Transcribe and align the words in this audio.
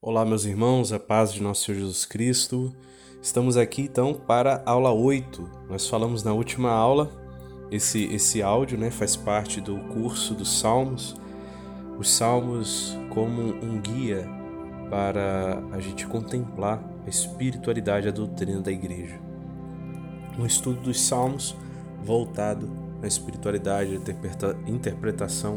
Olá, 0.00 0.24
meus 0.24 0.44
irmãos, 0.44 0.92
a 0.92 1.00
paz 1.00 1.32
de 1.32 1.42
nosso 1.42 1.64
Senhor 1.64 1.80
Jesus 1.80 2.04
Cristo. 2.04 2.72
Estamos 3.20 3.56
aqui 3.56 3.82
então 3.82 4.14
para 4.14 4.62
a 4.64 4.70
aula 4.70 4.92
8. 4.92 5.66
Nós 5.68 5.88
falamos 5.88 6.22
na 6.22 6.32
última 6.32 6.70
aula, 6.70 7.10
esse, 7.68 8.04
esse 8.04 8.40
áudio 8.40 8.78
né, 8.78 8.92
faz 8.92 9.16
parte 9.16 9.60
do 9.60 9.76
curso 9.92 10.34
dos 10.34 10.60
Salmos, 10.60 11.16
os 11.98 12.12
Salmos 12.12 12.96
como 13.10 13.42
um 13.42 13.80
guia 13.80 14.24
para 14.88 15.60
a 15.72 15.80
gente 15.80 16.06
contemplar 16.06 16.80
a 17.04 17.08
espiritualidade 17.08 18.06
e 18.06 18.08
a 18.08 18.12
doutrina 18.12 18.60
da 18.60 18.70
igreja. 18.70 19.18
Um 20.38 20.46
estudo 20.46 20.80
dos 20.80 21.00
Salmos 21.00 21.56
voltado 22.04 22.70
à 23.02 23.06
espiritualidade 23.08 24.00
e 24.64 24.70
interpretação 24.70 25.56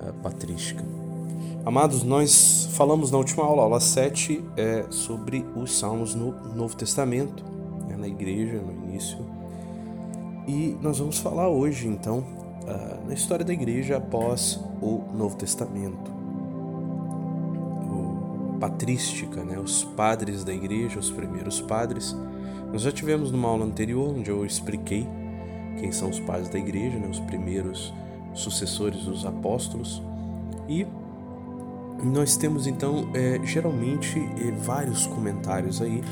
uh, 0.00 0.12
patrística. 0.22 1.05
Amados, 1.66 2.04
nós 2.04 2.68
falamos 2.74 3.10
na 3.10 3.18
última 3.18 3.42
aula, 3.42 3.64
aula 3.64 3.80
7, 3.80 4.40
é, 4.56 4.86
sobre 4.88 5.44
os 5.56 5.76
salmos 5.76 6.14
no 6.14 6.30
Novo 6.54 6.76
Testamento, 6.76 7.44
né, 7.88 7.96
na 7.96 8.06
igreja, 8.06 8.62
no 8.62 8.72
início. 8.72 9.18
E 10.46 10.78
nós 10.80 11.00
vamos 11.00 11.18
falar 11.18 11.48
hoje, 11.48 11.88
então, 11.88 12.18
uh, 12.18 13.08
na 13.08 13.12
história 13.12 13.44
da 13.44 13.52
igreja 13.52 13.96
após 13.96 14.60
o 14.80 15.02
Novo 15.12 15.34
Testamento. 15.34 16.08
O, 17.82 18.58
patrística, 18.60 19.42
né, 19.42 19.58
os 19.58 19.82
padres 19.82 20.44
da 20.44 20.54
igreja, 20.54 21.00
os 21.00 21.10
primeiros 21.10 21.60
padres. 21.60 22.16
Nós 22.70 22.82
já 22.82 22.92
tivemos 22.92 23.32
numa 23.32 23.48
aula 23.48 23.64
anterior, 23.64 24.14
onde 24.16 24.30
eu 24.30 24.46
expliquei 24.46 25.04
quem 25.80 25.90
são 25.90 26.10
os 26.10 26.20
padres 26.20 26.48
da 26.48 26.60
igreja, 26.60 26.96
né, 26.96 27.08
os 27.08 27.18
primeiros 27.18 27.92
sucessores 28.34 29.02
dos 29.02 29.26
apóstolos. 29.26 30.00
E 30.68 30.86
nós 32.02 32.36
temos 32.36 32.66
então 32.66 33.10
é, 33.14 33.40
geralmente 33.44 34.18
é, 34.18 34.50
vários 34.50 35.06
comentários 35.06 35.80
aí 35.80 36.02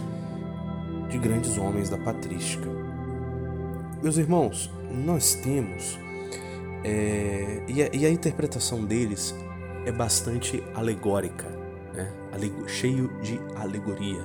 de 1.08 1.18
grandes 1.18 1.58
homens 1.58 1.88
da 1.88 1.98
patrística. 1.98 2.68
Meus 4.02 4.16
irmãos, 4.16 4.70
nós 5.04 5.34
temos 5.34 5.98
é, 6.82 7.62
e, 7.66 7.82
a, 7.82 7.90
e, 7.92 8.06
a, 8.06 8.10
interpretação 8.10 8.84
deles 8.84 9.34
é 9.86 9.92
bastante 9.92 10.62
alegórica, 10.74 11.48
né? 11.94 12.12
cheio 12.66 13.10
de 13.22 13.40
alegoria. 13.56 14.22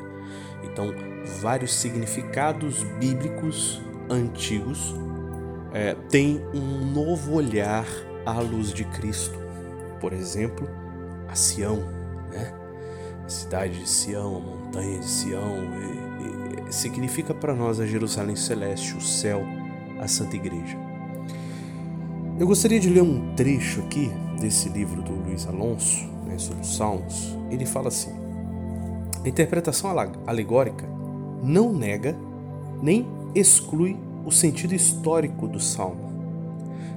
Então, 0.63 0.93
vários 1.41 1.73
significados 1.73 2.83
bíblicos 2.99 3.81
antigos 4.09 4.93
é, 5.73 5.95
têm 6.09 6.41
um 6.53 6.91
novo 6.91 7.33
olhar 7.33 7.85
à 8.25 8.39
luz 8.39 8.73
de 8.73 8.83
Cristo. 8.83 9.39
Por 10.02 10.11
exemplo, 10.11 10.67
a 11.30 11.35
Sião, 11.35 11.77
né? 12.31 12.53
A 13.25 13.30
cidade 13.30 13.80
de 13.80 13.88
Sião, 13.88 14.38
a 14.38 14.39
montanha 14.39 14.99
de 14.99 15.05
Sião, 15.05 15.58
e, 15.75 16.69
e, 16.69 16.73
significa 16.73 17.33
para 17.33 17.53
nós 17.53 17.80
a 17.80 17.86
Jerusalém 17.86 18.36
celeste, 18.36 18.95
o 18.95 19.02
céu, 19.02 19.44
a 19.99 20.08
Santa 20.08 20.36
Igreja. 20.36 20.77
Eu 22.39 22.47
gostaria 22.47 22.80
de 22.80 22.89
ler 22.89 23.03
um 23.03 23.36
trecho 23.36 23.81
aqui 23.81 24.09
desse 24.39 24.69
livro 24.69 25.02
do 25.02 25.13
Luiz 25.13 25.45
Alonso, 25.45 26.08
né, 26.25 26.38
sobre 26.38 26.61
os 26.61 26.75
Salmos. 26.75 27.38
Ele 27.52 27.66
fala 27.66 27.89
assim: 27.89 28.14
a 29.23 29.27
interpretação 29.27 29.91
alegórica 30.25 30.88
não 31.43 31.73
nega 31.73 32.16
nem 32.81 33.08
exclui 33.36 33.97
o 34.25 34.31
sentido 34.31 34.73
histórico 34.73 35.47
do 35.47 35.59
salmo. 35.59 36.09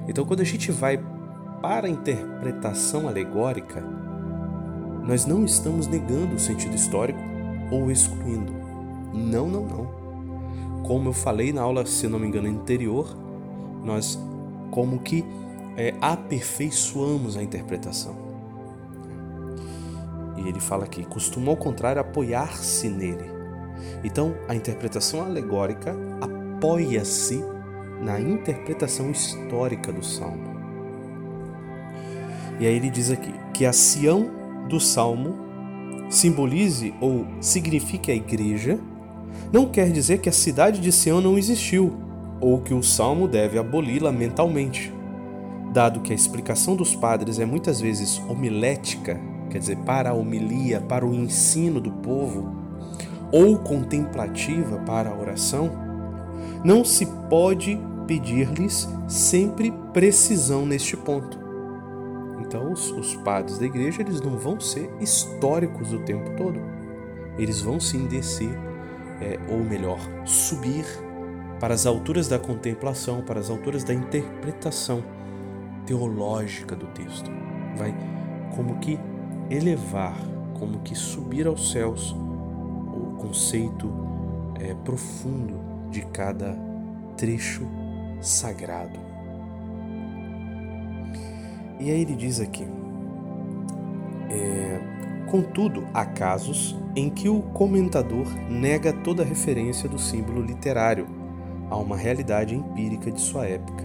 Então, 0.07 0.25
quando 0.25 0.41
a 0.41 0.45
gente 0.45 0.71
vai 0.71 0.97
para 1.61 1.87
a 1.87 1.89
interpretação 1.89 3.07
alegórica, 3.07 3.83
nós 5.03 5.25
não 5.25 5.43
estamos 5.43 5.87
negando 5.87 6.35
o 6.35 6.39
sentido 6.39 6.75
histórico 6.75 7.19
ou 7.69 7.91
excluindo. 7.91 8.53
Não, 9.13 9.47
não, 9.47 9.65
não. 9.65 10.83
Como 10.83 11.09
eu 11.09 11.13
falei 11.13 11.53
na 11.53 11.61
aula, 11.61 11.85
se 11.85 12.07
não 12.07 12.19
me 12.19 12.27
engano, 12.27 12.47
anterior, 12.47 13.15
nós 13.83 14.19
como 14.71 14.99
que 14.99 15.23
é, 15.77 15.93
aperfeiçoamos 16.01 17.37
a 17.37 17.43
interpretação. 17.43 18.15
E 20.37 20.47
ele 20.47 20.59
fala 20.59 20.85
aqui, 20.85 21.05
costuma 21.05 21.51
ao 21.51 21.57
contrário 21.57 22.01
apoiar-se 22.01 22.89
nele. 22.89 23.31
Então, 24.03 24.35
a 24.47 24.55
interpretação 24.55 25.23
alegórica 25.23 25.95
apoia-se 26.21 27.43
na 28.01 28.19
interpretação 28.19 29.11
histórica 29.11 29.91
do 29.91 30.03
salmo. 30.03 30.53
E 32.59 32.65
aí 32.65 32.75
ele 32.75 32.89
diz 32.89 33.09
aqui 33.09 33.33
que 33.53 33.65
a 33.65 33.73
Sião 33.73 34.42
do 34.67 34.79
salmo 34.79 35.43
simbolize 36.09 36.93
ou 37.01 37.25
signifique 37.41 38.11
a 38.11 38.15
igreja, 38.15 38.79
não 39.51 39.67
quer 39.67 39.91
dizer 39.91 40.19
que 40.19 40.29
a 40.29 40.33
cidade 40.33 40.79
de 40.79 40.91
Sião 40.91 41.19
não 41.19 41.37
existiu 41.37 41.93
ou 42.39 42.61
que 42.61 42.73
o 42.73 42.83
salmo 42.83 43.27
deve 43.27 43.57
aboli-la 43.57 44.11
mentalmente. 44.11 44.93
Dado 45.71 46.01
que 46.01 46.11
a 46.11 46.15
explicação 46.15 46.75
dos 46.75 46.95
padres 46.95 47.39
é 47.39 47.45
muitas 47.45 47.81
vezes 47.81 48.21
homilética, 48.27 49.19
quer 49.49 49.57
dizer, 49.57 49.77
para 49.77 50.11
a 50.11 50.13
homilia, 50.13 50.81
para 50.81 51.05
o 51.05 51.13
ensino 51.13 51.79
do 51.79 51.91
povo, 51.91 52.55
ou 53.31 53.57
contemplativa 53.57 54.77
para 54.79 55.09
a 55.09 55.19
oração, 55.19 55.71
não 56.63 56.85
se 56.85 57.07
pode 57.29 57.79
pedir-lhes 58.05 58.87
sempre 59.07 59.73
precisão 59.91 60.65
neste 60.65 60.95
ponto. 60.95 61.42
Então, 62.53 62.71
os, 62.71 62.91
os 62.91 63.15
padres 63.15 63.57
da 63.57 63.65
igreja 63.65 64.03
eles 64.03 64.21
não 64.21 64.37
vão 64.37 64.59
ser 64.59 64.87
históricos 64.99 65.91
o 65.91 65.97
tempo 65.97 66.29
todo. 66.37 66.61
Eles 67.35 67.59
vão 67.59 67.79
sim 67.79 68.05
descer, 68.05 68.55
é, 69.19 69.39
ou 69.49 69.63
melhor, 69.63 69.97
subir 70.23 70.85
para 71.59 71.73
as 71.73 71.87
alturas 71.87 72.27
da 72.27 72.37
contemplação, 72.37 73.23
para 73.23 73.39
as 73.39 73.49
alturas 73.49 73.83
da 73.83 73.91
interpretação 73.91 75.03
teológica 75.87 76.75
do 76.75 76.85
texto. 76.93 77.31
Vai 77.75 77.91
como 78.55 78.77
que 78.77 78.99
elevar, 79.49 80.15
como 80.59 80.81
que 80.81 80.93
subir 80.93 81.47
aos 81.47 81.71
céus 81.71 82.11
o 82.11 83.17
conceito 83.17 83.91
é, 84.59 84.75
profundo 84.75 85.89
de 85.89 86.05
cada 86.05 86.55
trecho 87.17 87.67
sagrado. 88.21 89.02
E 91.83 91.91
aí 91.91 92.01
ele 92.01 92.15
diz 92.15 92.39
aqui: 92.39 92.65
é, 94.29 94.79
Contudo, 95.29 95.85
há 95.93 96.05
casos 96.05 96.77
em 96.95 97.09
que 97.09 97.27
o 97.27 97.41
comentador 97.41 98.25
nega 98.49 98.93
toda 98.93 99.21
referência 99.21 99.89
do 99.89 99.99
símbolo 99.99 100.41
literário 100.41 101.05
a 101.69 101.75
uma 101.75 101.97
realidade 101.97 102.55
empírica 102.55 103.11
de 103.11 103.19
sua 103.19 103.45
época. 103.45 103.83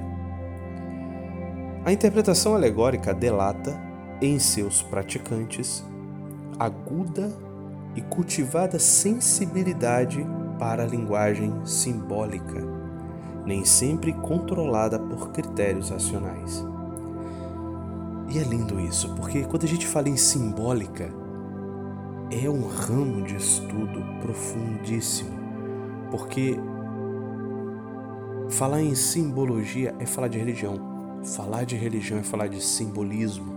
A 1.85 1.93
interpretação 1.93 2.55
alegórica 2.55 3.13
delata, 3.13 3.77
em 4.23 4.39
seus 4.39 4.81
praticantes, 4.81 5.85
aguda 6.57 7.33
e 7.97 8.03
cultivada 8.03 8.79
sensibilidade 8.79 10.25
para 10.57 10.85
a 10.85 10.87
linguagem 10.87 11.53
simbólica, 11.67 12.63
nem 13.45 13.65
sempre 13.65 14.13
controlada 14.13 15.01
por 15.01 15.31
critérios 15.31 15.91
racionais. 15.91 16.65
E 18.31 18.39
é 18.39 18.43
lindo 18.43 18.79
isso, 18.79 19.15
porque 19.15 19.45
quando 19.45 19.65
a 19.65 19.69
gente 19.69 19.87
fala 19.87 20.09
em 20.09 20.17
simbólica, 20.17 21.11
é 22.31 22.49
um 22.49 22.69
ramo 22.69 23.23
de 23.23 23.37
estudo 23.37 24.05
profundíssimo, 24.21 25.31
porque 26.11 26.59
falar 28.51 28.83
em 28.83 28.95
simbologia 28.95 29.95
é 29.99 30.05
falar 30.05 30.29
de 30.29 30.39
religião, 30.39 30.79
falar 31.25 31.65
de 31.65 31.75
religião 31.75 32.19
é 32.19 32.23
falar 32.23 32.49
de 32.49 32.63
simbolismo. 32.63 33.57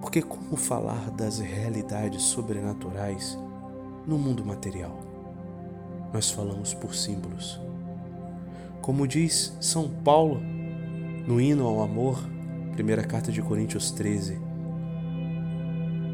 Porque 0.00 0.22
como 0.22 0.56
falar 0.56 1.10
das 1.10 1.38
realidades 1.38 2.22
sobrenaturais 2.22 3.38
no 4.06 4.18
mundo 4.18 4.42
material? 4.42 4.98
Nós 6.14 6.30
falamos 6.30 6.72
por 6.72 6.94
símbolos. 6.94 7.60
Como 8.80 9.06
diz 9.06 9.56
São 9.60 9.88
Paulo 9.88 10.51
no 11.26 11.40
hino 11.40 11.66
ao 11.66 11.82
amor, 11.82 12.22
primeira 12.72 13.04
carta 13.04 13.30
de 13.30 13.40
Coríntios 13.40 13.90
13. 13.90 14.40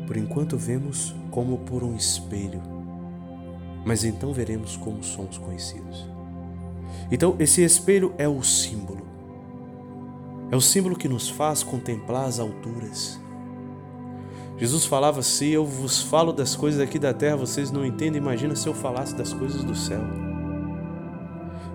Por 0.07 0.17
enquanto 0.17 0.57
vemos 0.57 1.15
como 1.31 1.59
por 1.59 1.83
um 1.83 1.95
espelho, 1.97 2.61
mas 3.85 4.05
então 4.05 4.33
veremos 4.33 4.77
como 4.77 5.03
somos 5.03 5.39
conhecidos. 5.39 6.07
Então, 7.11 7.37
esse 7.39 7.63
espelho 7.63 8.15
é 8.19 8.29
o 8.29 8.43
símbolo. 8.43 9.07
É 10.51 10.57
o 10.57 10.61
símbolo 10.61 10.97
que 10.97 11.09
nos 11.09 11.29
faz 11.29 11.63
contemplar 11.63 12.27
as 12.27 12.39
alturas. 12.39 13.21
Jesus 14.57 14.85
falava: 14.85 15.23
Se 15.23 15.51
eu 15.51 15.65
vos 15.65 16.03
falo 16.03 16.33
das 16.33 16.57
coisas 16.57 16.81
aqui 16.81 16.99
da 16.99 17.15
terra, 17.15 17.37
vocês 17.37 17.71
não 17.71 17.85
entendem. 17.85 18.21
Imagina 18.21 18.57
se 18.57 18.67
eu 18.67 18.75
falasse 18.75 19.15
das 19.15 19.33
coisas 19.33 19.63
do 19.63 19.75
céu. 19.75 20.01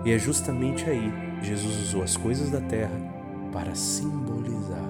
E 0.04 0.12
é 0.12 0.18
justamente 0.18 0.84
aí 0.88 1.12
Jesus 1.42 1.88
usou 1.88 2.02
as 2.02 2.16
coisas 2.16 2.50
da 2.50 2.60
terra 2.60 3.13
para 3.54 3.72
simbolizar 3.76 4.84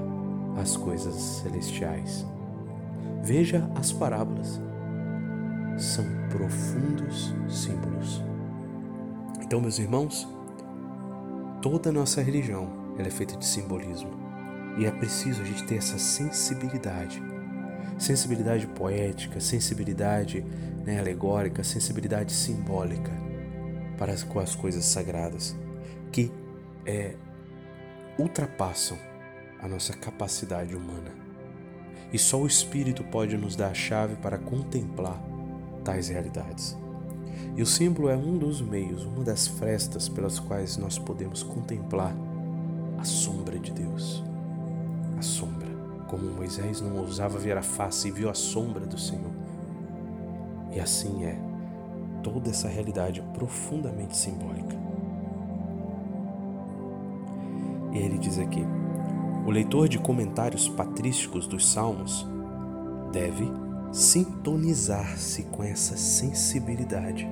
as 0.57 0.75
coisas 0.75 1.15
celestiais. 1.15 2.25
Veja 3.23 3.71
as 3.75 3.93
parábolas. 3.93 4.59
São 5.77 6.07
profundos 6.31 7.35
símbolos. 7.47 8.23
Então, 9.43 9.61
meus 9.61 9.79
irmãos, 9.79 10.27
toda 11.61 11.91
a 11.91 11.93
nossa 11.93 12.23
religião 12.23 12.67
é 12.99 13.11
feita 13.11 13.37
de 13.37 13.45
simbolismo. 13.45 14.11
E 14.79 14.87
é 14.87 14.91
preciso 14.91 15.43
a 15.43 15.45
gente 15.45 15.65
ter 15.65 15.77
essa 15.77 15.99
sensibilidade. 15.99 17.23
Sensibilidade 17.99 18.67
poética, 18.69 19.41
sensibilidade 19.41 20.41
né, 20.87 20.99
alegórica, 20.99 21.63
sensibilidade 21.63 22.33
simbólica 22.33 23.13
para 23.99 24.17
com 24.25 24.41
as 24.41 24.55
coisas 24.55 24.85
sagradas 24.87 25.55
que 26.11 26.33
é, 26.87 27.15
ultrapassam 28.19 28.99
a 29.61 29.69
nossa 29.69 29.93
capacidade 29.93 30.75
humana. 30.75 31.11
E 32.13 32.19
só 32.19 32.41
o 32.41 32.47
Espírito 32.47 33.03
pode 33.05 33.37
nos 33.37 33.57
dar 33.57 33.69
a 33.69 33.75
chave 33.75 34.15
para 34.17 34.39
contemplar 34.39 35.21
tais 35.83 36.09
realidades. 36.09 36.77
E 37.57 37.63
o 37.63 37.67
símbolo 37.67 38.09
é 38.09 38.17
um 38.17 38.37
dos 38.39 38.61
meios, 38.61 39.05
uma 39.05 39.25
das 39.25 39.47
frestas 39.47 40.09
pelas 40.09 40.39
quais 40.39 40.77
nós 40.77 40.99
podemos 40.99 41.43
contemplar 41.43 42.15
a 42.99 43.05
sombra 43.05 43.59
de 43.59 43.73
Deus. 43.73 44.23
A 45.19 45.23
sombra. 45.23 45.69
Como 46.09 46.31
Moisés 46.31 46.81
não 46.81 46.99
ousava 46.99 47.39
ver 47.39 47.57
a 47.57 47.63
face 47.63 48.09
e 48.09 48.11
viu 48.11 48.29
a 48.31 48.35
sombra 48.35 48.87
do 48.87 48.99
Senhor. 48.99 49.33
E 50.73 50.81
assim 50.81 51.25
é 51.25 51.39
toda 52.23 52.51
essa 52.51 52.69
realidade 52.69 53.23
profundamente 53.35 54.17
simbólica. 54.17 54.84
E 57.95 57.99
ele 57.99 58.19
diz 58.19 58.39
aqui: 58.39 58.67
o 59.47 59.51
leitor 59.51 59.89
de 59.89 59.99
comentários 59.99 60.69
patrísticos 60.69 61.47
dos 61.47 61.71
Salmos 61.73 62.27
deve 63.13 63.51
sintonizar-se 63.93 65.45
com 65.45 65.63
essa 65.63 65.97
sensibilidade 65.97 67.29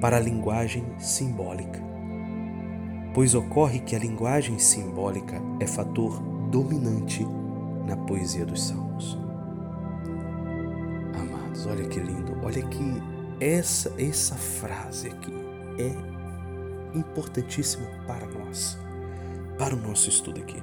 para 0.00 0.16
a 0.16 0.20
linguagem 0.20 0.84
simbólica, 0.98 1.80
pois 3.14 3.34
ocorre 3.34 3.78
que 3.78 3.94
a 3.94 3.98
linguagem 3.98 4.58
simbólica 4.58 5.40
é 5.60 5.66
fator 5.66 6.20
dominante 6.50 7.24
na 7.86 7.96
poesia 7.96 8.44
dos 8.44 8.66
Salmos. 8.66 9.16
Amados, 11.14 11.66
olha 11.66 11.84
que 11.84 12.00
lindo, 12.00 12.36
olha 12.42 12.62
que 12.66 13.02
essa 13.38 13.92
essa 13.96 14.34
frase 14.34 15.08
aqui 15.08 15.32
é 15.78 16.98
importantíssima 16.98 17.86
para 18.06 18.26
nós, 18.26 18.76
para 19.60 19.76
o 19.76 19.78
nosso 19.78 20.08
estudo 20.08 20.40
aqui. 20.40 20.56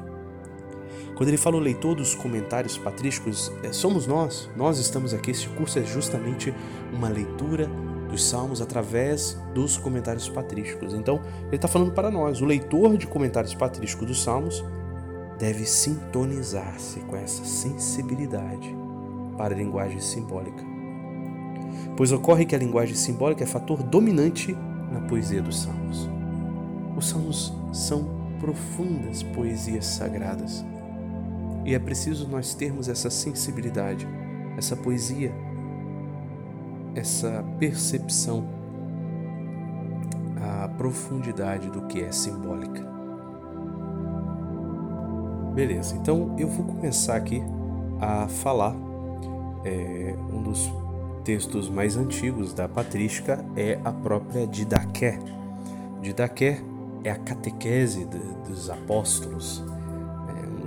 Quando 1.15 1.29
ele 1.29 1.37
fala 1.37 1.55
o 1.55 1.59
leitor 1.59 1.93
dos 1.93 2.15
comentários 2.15 2.79
patrísticos, 2.79 3.51
é, 3.61 3.71
somos 3.71 4.07
nós, 4.07 4.49
nós 4.57 4.79
estamos 4.79 5.13
aqui. 5.13 5.29
Este 5.29 5.47
curso 5.49 5.77
é 5.77 5.83
justamente 5.83 6.51
uma 6.91 7.07
leitura 7.07 7.69
dos 8.09 8.27
salmos 8.27 8.59
através 8.59 9.37
dos 9.53 9.77
comentários 9.77 10.27
patrísticos. 10.27 10.95
Então, 10.95 11.21
ele 11.45 11.57
está 11.57 11.67
falando 11.67 11.91
para 11.91 12.09
nós. 12.09 12.41
O 12.41 12.45
leitor 12.45 12.97
de 12.97 13.05
comentários 13.05 13.53
patrísticos 13.53 14.07
dos 14.07 14.23
salmos 14.23 14.65
deve 15.37 15.63
sintonizar-se 15.65 16.99
com 17.01 17.15
essa 17.15 17.45
sensibilidade 17.45 18.75
para 19.37 19.53
a 19.53 19.57
linguagem 19.57 19.99
simbólica. 19.99 20.63
Pois 21.95 22.11
ocorre 22.11 22.45
que 22.45 22.55
a 22.55 22.59
linguagem 22.59 22.95
simbólica 22.95 23.43
é 23.43 23.47
fator 23.47 23.83
dominante 23.83 24.57
na 24.91 25.01
poesia 25.01 25.41
dos 25.41 25.61
salmos. 25.61 26.09
Os 26.95 27.09
salmos 27.09 27.53
são 27.71 28.16
profundas 28.39 29.23
poesias 29.23 29.85
sagradas 29.85 30.63
e 31.67 31.75
é 31.75 31.79
preciso 31.79 32.29
nós 32.29 32.53
termos 32.53 32.87
essa 32.87 33.09
sensibilidade, 33.09 34.07
essa 34.57 34.73
poesia, 34.73 35.33
essa 36.95 37.43
percepção, 37.59 38.47
a 40.41 40.69
profundidade 40.69 41.69
do 41.69 41.81
que 41.87 42.01
é 42.01 42.09
simbólica. 42.09 42.81
Beleza, 45.53 45.97
então 45.97 46.35
eu 46.39 46.47
vou 46.47 46.65
começar 46.65 47.17
aqui 47.17 47.43
a 47.99 48.29
falar. 48.29 48.73
É, 49.65 50.15
um 50.31 50.41
dos 50.41 50.71
textos 51.25 51.69
mais 51.69 51.97
antigos 51.97 52.53
da 52.53 52.69
patrística 52.69 53.43
é 53.57 53.77
a 53.83 53.91
própria 53.91 54.47
Didaqué. 54.47 55.19
Didaqué 56.01 56.61
é 57.07 57.11
a 57.11 57.15
catequese 57.15 58.05
dos 58.45 58.69
apóstolos 58.69 59.63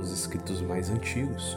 dos 0.01 0.13
escritos 0.13 0.61
mais 0.63 0.91
antigos. 0.91 1.57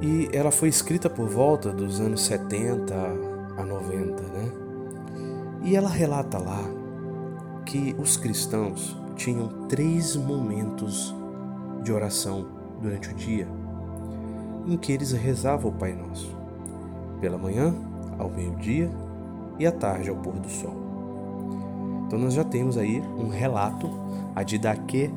E 0.00 0.28
ela 0.32 0.50
foi 0.50 0.68
escrita 0.68 1.08
por 1.08 1.28
volta 1.28 1.72
dos 1.72 2.00
anos 2.00 2.22
70 2.26 2.94
a 3.56 3.64
90, 3.64 4.22
né? 4.22 4.52
E 5.62 5.74
ela 5.74 5.88
relata 5.88 6.38
lá 6.38 6.62
que 7.64 7.96
os 7.98 8.16
cristãos 8.16 8.96
tinham 9.16 9.66
três 9.66 10.14
momentos 10.14 11.14
de 11.82 11.92
oração 11.92 12.46
durante 12.80 13.10
o 13.10 13.14
dia 13.14 13.48
em 14.66 14.76
que 14.76 14.92
eles 14.92 15.12
rezavam 15.12 15.70
o 15.70 15.74
Pai 15.74 15.94
Nosso: 15.94 16.36
pela 17.20 17.38
manhã, 17.38 17.74
ao 18.18 18.28
meio-dia 18.28 18.90
e 19.58 19.66
à 19.66 19.72
tarde, 19.72 20.10
ao 20.10 20.16
pôr 20.16 20.34
do 20.34 20.50
sol. 20.50 20.85
Então 22.06 22.18
nós 22.18 22.34
já 22.34 22.44
temos 22.44 22.78
aí 22.78 23.02
um 23.18 23.28
relato, 23.28 23.90
a 24.34 24.42
Didaquê 24.42 25.10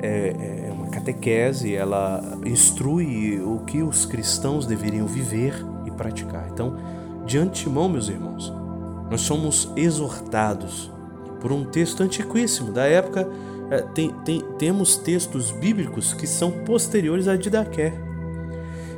é, 0.00 0.68
é 0.68 0.72
uma 0.72 0.88
catequese, 0.88 1.74
ela 1.74 2.22
instrui 2.44 3.40
o 3.40 3.60
que 3.60 3.82
os 3.82 4.04
cristãos 4.04 4.66
deveriam 4.66 5.06
viver 5.06 5.54
e 5.86 5.90
praticar. 5.90 6.48
Então, 6.52 6.76
de 7.24 7.38
antemão, 7.38 7.88
meus 7.88 8.08
irmãos, 8.08 8.52
nós 9.10 9.22
somos 9.22 9.70
exortados 9.76 10.90
por 11.40 11.50
um 11.52 11.64
texto 11.64 12.02
antiquíssimo 12.02 12.72
da 12.72 12.84
época. 12.84 13.28
É, 13.70 13.82
tem, 13.82 14.10
tem, 14.24 14.40
temos 14.58 14.96
textos 14.96 15.50
bíblicos 15.50 16.12
que 16.12 16.26
são 16.26 16.50
posteriores 16.64 17.26
a 17.26 17.36
Didaqué. 17.36 17.92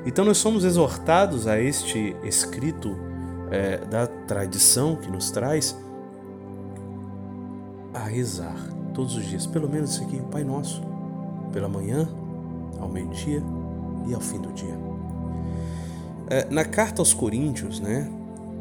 Então, 0.04 0.24
nós 0.24 0.38
somos 0.38 0.64
exortados 0.64 1.46
a 1.46 1.60
este 1.60 2.14
escrito 2.22 2.96
é, 3.50 3.78
da 3.78 4.06
tradição 4.06 4.96
que 4.96 5.10
nos 5.10 5.30
traz 5.30 5.76
a 7.98 8.08
rezar 8.08 8.56
todos 8.94 9.16
os 9.16 9.24
dias, 9.24 9.46
pelo 9.46 9.68
menos 9.68 9.92
isso 9.92 10.02
aqui, 10.02 10.16
o 10.16 10.24
Pai 10.24 10.44
Nosso, 10.44 10.82
pela 11.52 11.68
manhã, 11.68 12.08
ao 12.80 12.88
meio-dia 12.88 13.42
e 14.06 14.14
ao 14.14 14.20
fim 14.20 14.40
do 14.40 14.52
dia. 14.52 14.76
É, 16.30 16.46
na 16.50 16.64
carta 16.64 17.00
aos 17.00 17.14
Coríntios, 17.14 17.80
né, 17.80 18.10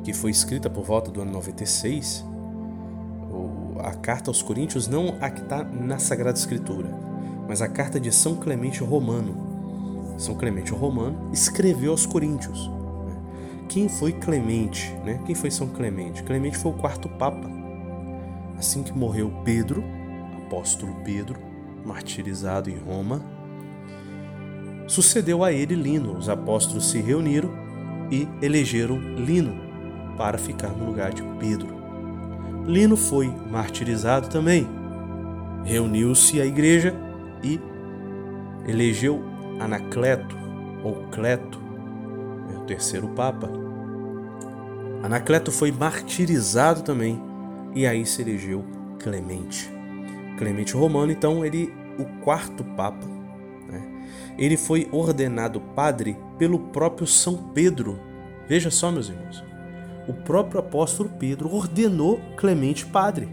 que 0.04 0.14
foi 0.14 0.32
escrita 0.32 0.70
por 0.70 0.84
volta 0.84 1.12
do 1.12 1.22
ano 1.22 1.32
96, 1.32 2.24
a 3.80 3.92
carta 3.94 4.30
aos 4.30 4.42
Coríntios 4.42 4.88
não 4.88 5.18
a 5.22 5.30
que 5.30 5.42
está 5.42 5.64
na 5.64 6.00
Sagrada 6.00 6.38
Escritura, 6.38 6.90
mas 7.48 7.62
a 7.62 7.68
carta 7.68 8.00
de 8.00 8.12
São 8.12 8.36
Clemente 8.36 8.84
Romano. 8.84 10.16
São 10.18 10.36
Clemente 10.36 10.72
Romano 10.72 11.30
escreveu 11.32 11.92
aos 11.92 12.06
Coríntios. 12.06 12.68
Né. 12.68 13.16
Quem 13.70 13.88
foi 13.88 14.12
Clemente? 14.14 14.92
Né? 15.04 15.22
Quem 15.26 15.36
foi 15.36 15.52
São 15.52 15.68
Clemente? 15.68 16.24
Clemente 16.24 16.58
foi 16.58 16.72
o 16.72 16.76
quarto 16.76 17.08
Papa. 17.08 17.57
Assim 18.58 18.82
que 18.82 18.92
morreu 18.92 19.32
Pedro, 19.46 19.84
apóstolo 20.46 20.96
Pedro, 21.06 21.40
martirizado 21.86 22.70
em 22.70 22.78
Roma, 22.78 23.22
sucedeu 24.88 25.44
a 25.44 25.54
ele 25.54 25.76
Lino. 25.76 26.18
Os 26.18 26.28
apóstolos 26.28 26.90
se 26.90 27.00
reuniram 27.00 27.52
e 28.12 28.28
elegeram 28.42 28.98
Lino 28.98 29.56
para 30.18 30.40
ficar 30.40 30.70
no 30.70 30.86
lugar 30.86 31.14
de 31.14 31.22
Pedro. 31.40 31.70
Lino 32.66 32.98
foi 32.98 33.28
martirizado 33.50 34.28
também. 34.28 34.68
Reuniu-se 35.64 36.42
a 36.42 36.46
igreja 36.46 36.96
e 37.44 37.60
elegeu 38.68 39.24
Anacleto 39.60 40.36
ou 40.84 41.08
Cleto, 41.12 41.60
é 42.54 42.58
o 42.58 42.64
terceiro 42.64 43.08
papa. 43.10 43.50
Anacleto 45.04 45.52
foi 45.52 45.72
martirizado 45.72 46.82
também 46.82 47.27
e 47.78 47.86
aí 47.86 48.08
se 48.08 48.24
elegeu 48.24 48.66
Clemente. 48.98 49.72
Clemente 50.36 50.74
Romano, 50.74 51.12
então, 51.12 51.46
ele, 51.46 51.72
o 52.00 52.06
quarto 52.24 52.64
papa, 52.64 53.06
né? 53.70 53.88
ele 54.36 54.58
foi 54.58 54.90
ordenado 54.92 55.62
padre 55.62 56.18
pelo 56.40 56.58
próprio 56.58 57.06
São 57.06 57.52
Pedro. 57.54 58.00
Veja 58.48 58.72
só, 58.72 58.92
meus 58.92 59.10
irmãos, 59.10 59.44
o 60.08 60.14
próprio 60.14 60.60
apóstolo 60.60 61.08
Pedro 61.20 61.54
ordenou 61.54 62.20
Clemente 62.36 62.84
padre, 62.84 63.28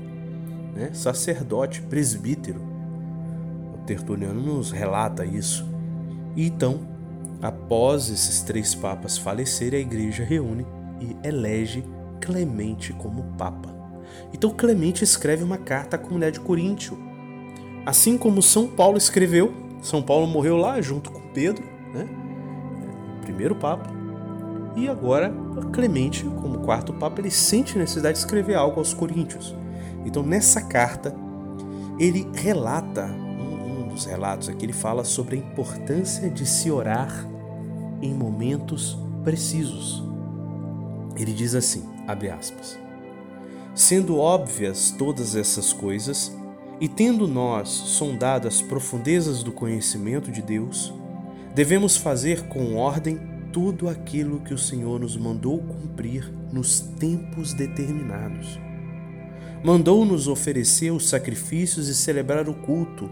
né? 0.74 0.90
sacerdote, 0.92 1.80
presbítero. 1.80 2.60
O 3.74 3.78
Tertuliano 3.86 4.42
nos 4.42 4.70
relata 4.70 5.24
isso. 5.24 5.66
E 6.36 6.46
então, 6.46 6.80
após 7.40 8.10
esses 8.10 8.42
três 8.42 8.74
papas 8.74 9.16
falecerem, 9.16 9.78
a 9.78 9.82
igreja 9.82 10.22
reúne 10.22 10.66
e 11.00 11.26
elege 11.26 11.82
Clemente 12.20 12.92
como 12.92 13.22
papa. 13.38 13.73
Então 14.32 14.50
Clemente 14.50 15.04
escreve 15.04 15.42
uma 15.42 15.58
carta 15.58 15.96
à 15.96 15.98
comunidade 15.98 16.38
de 16.38 16.44
Coríntio. 16.44 16.98
Assim 17.86 18.16
como 18.16 18.42
São 18.42 18.66
Paulo 18.66 18.96
escreveu, 18.96 19.52
São 19.82 20.02
Paulo 20.02 20.26
morreu 20.26 20.56
lá 20.56 20.80
junto 20.80 21.10
com 21.10 21.20
Pedro, 21.32 21.64
né? 21.92 22.08
primeiro 23.22 23.54
Papa, 23.54 23.90
e 24.76 24.88
agora 24.88 25.32
Clemente, 25.72 26.24
como 26.24 26.60
quarto 26.60 26.92
Papa, 26.92 27.20
ele 27.20 27.30
sente 27.30 27.78
necessidade 27.78 28.18
de 28.18 28.24
escrever 28.24 28.54
algo 28.54 28.78
aos 28.78 28.92
Coríntios. 28.92 29.54
Então, 30.04 30.22
nessa 30.22 30.60
carta, 30.60 31.14
ele 31.98 32.28
relata, 32.34 33.06
um, 33.06 33.88
dos 33.88 34.04
relatos 34.04 34.48
aqui, 34.48 34.66
ele 34.66 34.72
fala 34.72 35.04
sobre 35.04 35.36
a 35.36 35.38
importância 35.38 36.28
de 36.28 36.44
se 36.44 36.70
orar 36.70 37.26
em 38.02 38.12
momentos 38.12 38.98
precisos. 39.22 40.02
Ele 41.16 41.32
diz 41.32 41.54
assim, 41.54 41.84
abre 42.06 42.28
aspas, 42.28 42.78
Sendo 43.74 44.18
óbvias 44.18 44.94
todas 44.96 45.34
essas 45.34 45.72
coisas, 45.72 46.30
e 46.80 46.88
tendo 46.88 47.26
nós 47.26 47.68
sondado 47.68 48.46
as 48.46 48.62
profundezas 48.62 49.42
do 49.42 49.50
conhecimento 49.50 50.30
de 50.30 50.40
Deus, 50.40 50.94
devemos 51.52 51.96
fazer 51.96 52.46
com 52.46 52.76
ordem 52.76 53.18
tudo 53.52 53.88
aquilo 53.88 54.40
que 54.40 54.54
o 54.54 54.58
Senhor 54.58 55.00
nos 55.00 55.16
mandou 55.16 55.58
cumprir 55.58 56.32
nos 56.52 56.78
tempos 56.78 57.52
determinados. 57.52 58.60
Mandou-nos 59.64 60.28
oferecer 60.28 60.92
os 60.92 61.08
sacrifícios 61.08 61.88
e 61.88 61.96
celebrar 61.96 62.48
o 62.48 62.54
culto, 62.54 63.10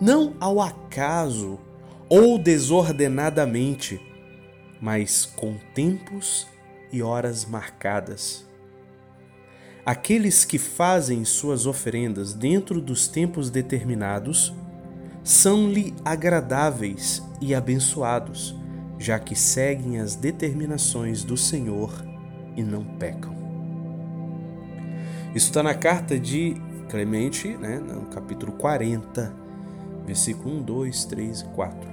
não 0.00 0.34
ao 0.40 0.60
acaso 0.60 1.60
ou 2.08 2.36
desordenadamente, 2.36 4.00
mas 4.80 5.24
com 5.24 5.54
tempos 5.72 6.48
e 6.92 7.00
horas 7.00 7.44
marcadas 7.44 8.49
Aqueles 9.84 10.44
que 10.44 10.58
fazem 10.58 11.24
suas 11.24 11.66
oferendas 11.66 12.34
dentro 12.34 12.80
dos 12.80 13.08
tempos 13.08 13.50
determinados 13.50 14.52
são-lhe 15.24 15.94
agradáveis 16.04 17.22
e 17.40 17.54
abençoados, 17.54 18.54
já 18.98 19.18
que 19.18 19.34
seguem 19.34 19.98
as 19.98 20.14
determinações 20.14 21.24
do 21.24 21.36
Senhor 21.36 21.92
e 22.56 22.62
não 22.62 22.84
pecam. 22.84 23.34
Isso 25.34 25.46
está 25.46 25.62
na 25.62 25.74
carta 25.74 26.18
de 26.18 26.60
Clemente, 26.90 27.56
né, 27.56 27.78
no 27.78 28.06
capítulo 28.06 28.50
40, 28.52 29.32
versículo 30.04 30.56
1, 30.56 30.62
2, 30.62 31.04
3 31.04 31.40
e 31.40 31.44
4. 31.44 31.90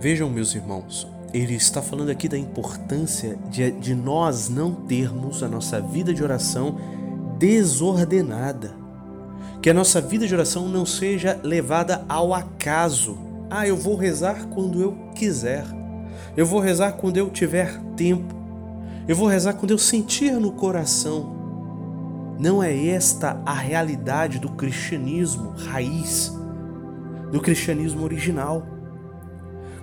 Vejam, 0.00 0.28
meus 0.28 0.52
irmãos, 0.54 1.06
ele 1.34 1.54
está 1.54 1.82
falando 1.82 2.10
aqui 2.10 2.28
da 2.28 2.38
importância 2.38 3.36
de, 3.50 3.72
de 3.72 3.92
nós 3.92 4.48
não 4.48 4.72
termos 4.72 5.42
a 5.42 5.48
nossa 5.48 5.80
vida 5.80 6.14
de 6.14 6.22
oração 6.22 6.76
desordenada. 7.36 8.72
Que 9.60 9.68
a 9.68 9.74
nossa 9.74 10.00
vida 10.00 10.28
de 10.28 10.32
oração 10.32 10.68
não 10.68 10.86
seja 10.86 11.40
levada 11.42 12.04
ao 12.08 12.32
acaso. 12.32 13.18
Ah, 13.50 13.66
eu 13.66 13.76
vou 13.76 13.96
rezar 13.96 14.46
quando 14.46 14.80
eu 14.80 14.92
quiser. 15.16 15.64
Eu 16.36 16.46
vou 16.46 16.60
rezar 16.60 16.92
quando 16.92 17.16
eu 17.16 17.28
tiver 17.30 17.80
tempo. 17.96 18.32
Eu 19.08 19.16
vou 19.16 19.26
rezar 19.26 19.54
quando 19.54 19.72
eu 19.72 19.78
sentir 19.78 20.34
no 20.34 20.52
coração. 20.52 21.34
Não 22.38 22.62
é 22.62 22.86
esta 22.86 23.42
a 23.44 23.54
realidade 23.54 24.38
do 24.38 24.50
cristianismo 24.50 25.50
raiz, 25.50 26.32
do 27.32 27.40
cristianismo 27.40 28.04
original. 28.04 28.73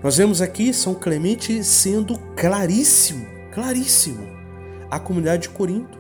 Nós 0.04 0.18
vemos 0.18 0.42
aqui 0.42 0.74
São 0.74 0.96
Clemente 0.96 1.64
sendo 1.64 2.18
claríssimo, 2.36 3.28
claríssimo, 3.54 4.28
a 4.90 5.00
comunidade 5.00 5.44
de 5.44 5.50
Corinto. 5.50 6.00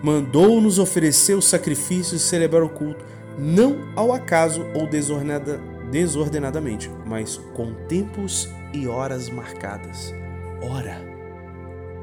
Mandou-nos 0.00 0.78
oferecer 0.78 1.34
o 1.34 1.42
sacrifício 1.42 2.16
e 2.16 2.20
celebrar 2.20 2.62
o 2.62 2.68
culto, 2.68 3.04
não 3.36 3.78
ao 3.96 4.12
acaso 4.12 4.64
ou 4.74 4.86
desordenada, 4.86 5.60
desordenadamente, 5.90 6.88
mas 7.04 7.36
com 7.52 7.74
tempos 7.88 8.48
e 8.72 8.86
horas 8.86 9.28
marcadas. 9.28 10.14
Ora, 10.62 11.02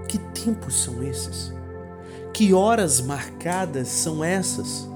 que 0.10 0.18
tempos 0.18 0.84
são 0.84 1.02
esses? 1.04 1.54
Que 2.34 2.54
horas 2.54 3.00
marcadas 3.00 3.88
são 3.88 4.22
essas? 4.22 4.90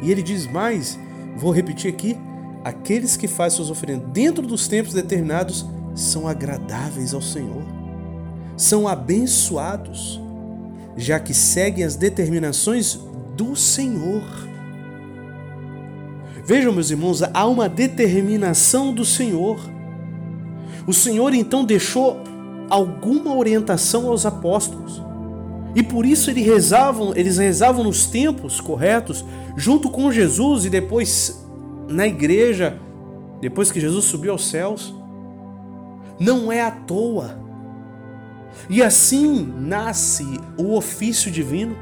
E 0.00 0.12
ele 0.12 0.22
diz 0.22 0.46
mais, 0.46 0.96
vou 1.36 1.50
repetir 1.50 1.92
aqui, 1.92 2.16
aqueles 2.64 3.16
que 3.16 3.28
fazem 3.28 3.58
suas 3.58 3.70
oferendas 3.70 4.08
dentro 4.10 4.46
dos 4.46 4.66
tempos 4.66 4.94
determinados 4.94 5.66
são 5.94 6.26
agradáveis 6.26 7.12
ao 7.12 7.20
Senhor, 7.20 7.62
são 8.56 8.88
abençoados, 8.88 10.20
já 10.96 11.20
que 11.20 11.34
seguem 11.34 11.84
as 11.84 11.94
determinações 11.94 12.98
do 13.36 13.54
Senhor. 13.54 14.24
Vejam, 16.44 16.72
meus 16.72 16.90
irmãos, 16.90 17.22
há 17.22 17.46
uma 17.46 17.68
determinação 17.68 18.92
do 18.92 19.04
Senhor. 19.04 19.58
O 20.86 20.92
Senhor 20.92 21.34
então 21.34 21.64
deixou 21.64 22.18
alguma 22.68 23.34
orientação 23.34 24.08
aos 24.08 24.26
apóstolos. 24.26 25.02
E 25.74 25.82
por 25.82 26.06
isso 26.06 26.30
eles 26.30 26.44
rezavam, 26.44 27.12
eles 27.16 27.38
rezavam 27.38 27.82
nos 27.82 28.06
tempos 28.06 28.60
corretos, 28.60 29.24
junto 29.56 29.90
com 29.90 30.12
Jesus 30.12 30.64
e 30.64 30.70
depois 30.70 31.43
na 31.88 32.06
igreja, 32.06 32.78
depois 33.40 33.70
que 33.70 33.80
Jesus 33.80 34.04
subiu 34.06 34.32
aos 34.32 34.48
céus, 34.48 34.94
não 36.18 36.50
é 36.50 36.60
à 36.60 36.70
toa. 36.70 37.38
E 38.68 38.82
assim 38.82 39.52
nasce 39.58 40.40
o 40.56 40.76
ofício 40.76 41.30
divino, 41.30 41.76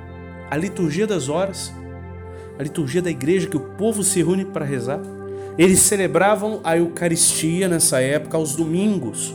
a 0.50 0.56
liturgia 0.56 1.06
das 1.06 1.28
horas, 1.28 1.72
a 2.58 2.62
liturgia 2.62 3.02
da 3.02 3.10
igreja 3.10 3.48
que 3.48 3.56
o 3.56 3.60
povo 3.60 4.02
se 4.02 4.18
reúne 4.22 4.44
para 4.44 4.64
rezar. 4.64 5.00
Eles 5.58 5.80
celebravam 5.80 6.60
a 6.64 6.76
Eucaristia 6.76 7.68
nessa 7.68 8.00
época 8.00 8.36
aos 8.36 8.56
domingos. 8.56 9.34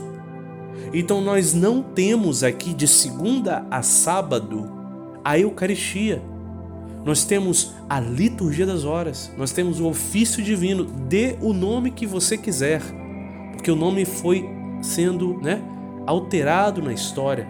Então 0.92 1.20
nós 1.20 1.54
não 1.54 1.82
temos 1.82 2.42
aqui 2.42 2.74
de 2.74 2.88
segunda 2.88 3.64
a 3.70 3.82
sábado 3.82 4.78
a 5.24 5.38
Eucaristia 5.38 6.22
nós 7.04 7.24
temos 7.24 7.72
a 7.88 8.00
liturgia 8.00 8.66
das 8.66 8.84
horas, 8.84 9.32
nós 9.36 9.52
temos 9.52 9.80
o 9.80 9.86
ofício 9.86 10.42
divino, 10.42 10.84
dê 10.84 11.36
o 11.40 11.52
nome 11.52 11.90
que 11.90 12.06
você 12.06 12.36
quiser, 12.36 12.82
porque 13.52 13.70
o 13.70 13.76
nome 13.76 14.04
foi 14.04 14.48
sendo 14.82 15.38
né, 15.40 15.62
alterado 16.06 16.82
na 16.82 16.92
história. 16.92 17.46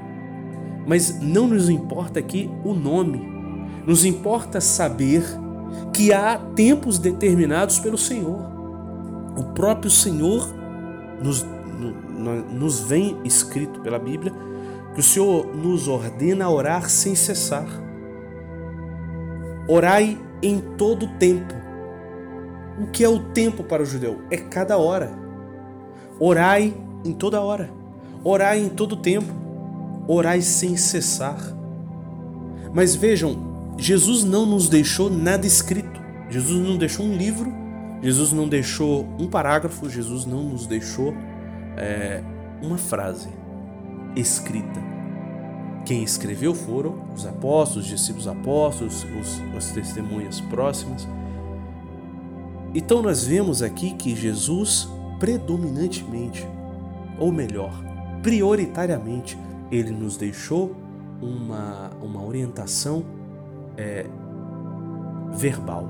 Mas 0.87 1.21
não 1.21 1.47
nos 1.47 1.69
importa 1.69 2.19
aqui 2.19 2.51
o 2.65 2.73
nome, 2.73 3.21
nos 3.87 4.05
importa 4.05 4.61
saber 4.61 5.25
que 5.93 6.13
há 6.13 6.39
tempos 6.55 6.99
determinados 6.99 7.79
pelo 7.79 7.99
Senhor. 7.99 8.39
O 9.37 9.45
próprio 9.55 9.91
Senhor 9.91 10.49
nos, 11.23 11.45
nos 12.51 12.81
vem 12.81 13.17
escrito 13.25 13.81
pela 13.81 13.99
Bíblia 13.99 14.33
que 14.95 15.01
o 15.01 15.03
Senhor 15.03 15.55
nos 15.55 15.89
ordena 15.89 16.49
orar 16.49 16.89
sem 16.89 17.15
cessar. 17.15 17.88
Orai 19.69 20.19
em 20.43 20.59
todo 20.59 21.07
tempo. 21.19 21.55
O 22.81 22.87
que 22.87 23.05
é 23.05 23.09
o 23.09 23.19
tempo 23.19 23.63
para 23.63 23.83
o 23.83 23.87
judeu? 23.87 24.23
É 24.31 24.37
cada 24.39 24.79
hora. 24.79 25.11
Orai 26.19 26.75
em 27.05 27.13
toda 27.13 27.43
hora. 27.43 27.71
Orai 28.25 28.61
em 28.61 28.69
todo 28.71 28.97
tempo. 28.97 29.31
Orai 30.07 30.41
sem 30.41 30.75
cessar. 30.77 31.39
Mas 32.73 32.95
vejam, 32.95 33.75
Jesus 33.77 34.25
não 34.25 34.47
nos 34.47 34.71
deixou 34.71 35.11
nada 35.11 35.47
escrito. 35.47 36.01
Jesus 36.31 36.67
não 36.67 36.79
deixou 36.79 37.05
um 37.05 37.15
livro. 37.15 37.53
Jesus 38.01 38.33
não 38.33 38.49
deixou 38.49 39.07
um 39.19 39.27
parágrafo. 39.27 39.89
Jesus 39.91 40.25
não 40.25 40.43
nos 40.45 40.67
deixou 40.67 41.13
é, 41.77 42.23
uma 42.63 42.79
frase 42.79 43.29
escrita. 44.17 44.88
Quem 45.89 46.03
escreveu 46.03 46.55
foram 46.55 46.97
os 47.15 47.25
apóstolos, 47.25 47.87
os 47.87 47.91
discípulos 47.91 48.29
apóstolos, 48.29 49.07
os, 49.19 49.41
as 49.57 49.71
testemunhas 49.71 50.39
próximas. 50.39 51.09
Então 52.75 53.01
nós 53.01 53.25
vemos 53.25 53.63
aqui 53.63 53.95
que 53.95 54.15
Jesus 54.15 54.87
predominantemente, 55.19 56.47
ou 57.19 57.33
melhor, 57.33 57.73
prioritariamente, 58.23 59.39
ele 59.73 59.91
nos 59.91 60.19
deixou 60.19 60.77
uma, 61.23 61.91
uma 62.03 62.23
orientação 62.23 63.03
é, 63.75 64.05
verbal. 65.33 65.89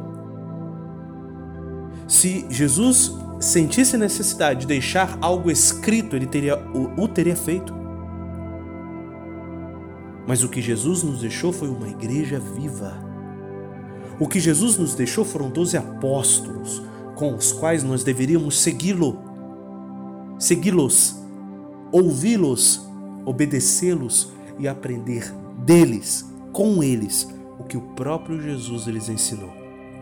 Se 2.07 2.47
Jesus 2.49 3.17
sentisse 3.41 3.97
necessidade 3.97 4.61
de 4.61 4.69
deixar 4.69 5.19
algo 5.21 5.51
escrito, 5.51 6.15
ele 6.15 6.27
teria 6.27 6.57
o, 6.57 7.03
o 7.03 7.09
teria 7.09 7.35
feito. 7.35 7.78
Mas 10.29 10.45
o 10.45 10.49
que 10.51 10.61
Jesus 10.61 11.03
nos 11.03 11.23
deixou 11.23 11.55
foi 11.55 11.71
uma 11.71 11.89
igreja 11.89 12.39
viva. 12.39 13.03
O 14.21 14.29
que 14.29 14.39
Jesus 14.39 14.77
nos 14.77 14.95
deixou 14.95 15.25
foram 15.25 15.49
doze 15.49 15.75
apóstolos, 15.75 16.83
com 17.15 17.35
os 17.35 17.51
quais 17.51 17.83
nós 17.83 18.05
deveríamos 18.05 18.59
segui-lo, 18.59 19.19
segui-los, 20.39 21.17
ouvi-los, 21.91 22.87
obedecê-los 23.25 24.31
e 24.59 24.69
aprender 24.69 25.33
deles, 25.65 26.27
com 26.53 26.83
eles, 26.83 27.27
o 27.59 27.65
que 27.65 27.79
o 27.79 27.81
próprio 27.81 28.39
Jesus 28.39 28.87
lhes 28.87 29.09
ensinou. 29.09 29.51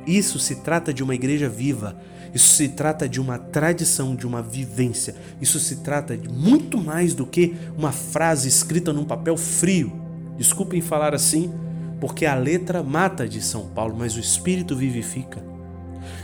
isso 0.08 0.40
se 0.40 0.56
trata 0.56 0.92
de 0.92 1.04
uma 1.04 1.14
igreja 1.14 1.48
viva. 1.48 1.96
Isso 2.34 2.54
se 2.54 2.70
trata 2.70 3.08
de 3.08 3.20
uma 3.20 3.38
tradição, 3.38 4.16
de 4.16 4.26
uma 4.26 4.42
vivência. 4.42 5.14
Isso 5.40 5.60
se 5.60 5.76
trata 5.76 6.16
de 6.16 6.28
muito 6.28 6.76
mais 6.76 7.14
do 7.14 7.24
que 7.24 7.54
uma 7.78 7.92
frase 7.92 8.48
escrita 8.48 8.92
num 8.92 9.04
papel 9.04 9.36
frio. 9.36 10.05
Desculpem 10.36 10.80
falar 10.80 11.14
assim, 11.14 11.52
porque 12.00 12.26
a 12.26 12.34
letra 12.34 12.82
mata 12.82 13.28
de 13.28 13.40
São 13.40 13.68
Paulo, 13.68 13.94
mas 13.98 14.16
o 14.16 14.20
espírito 14.20 14.76
vivifica. 14.76 15.42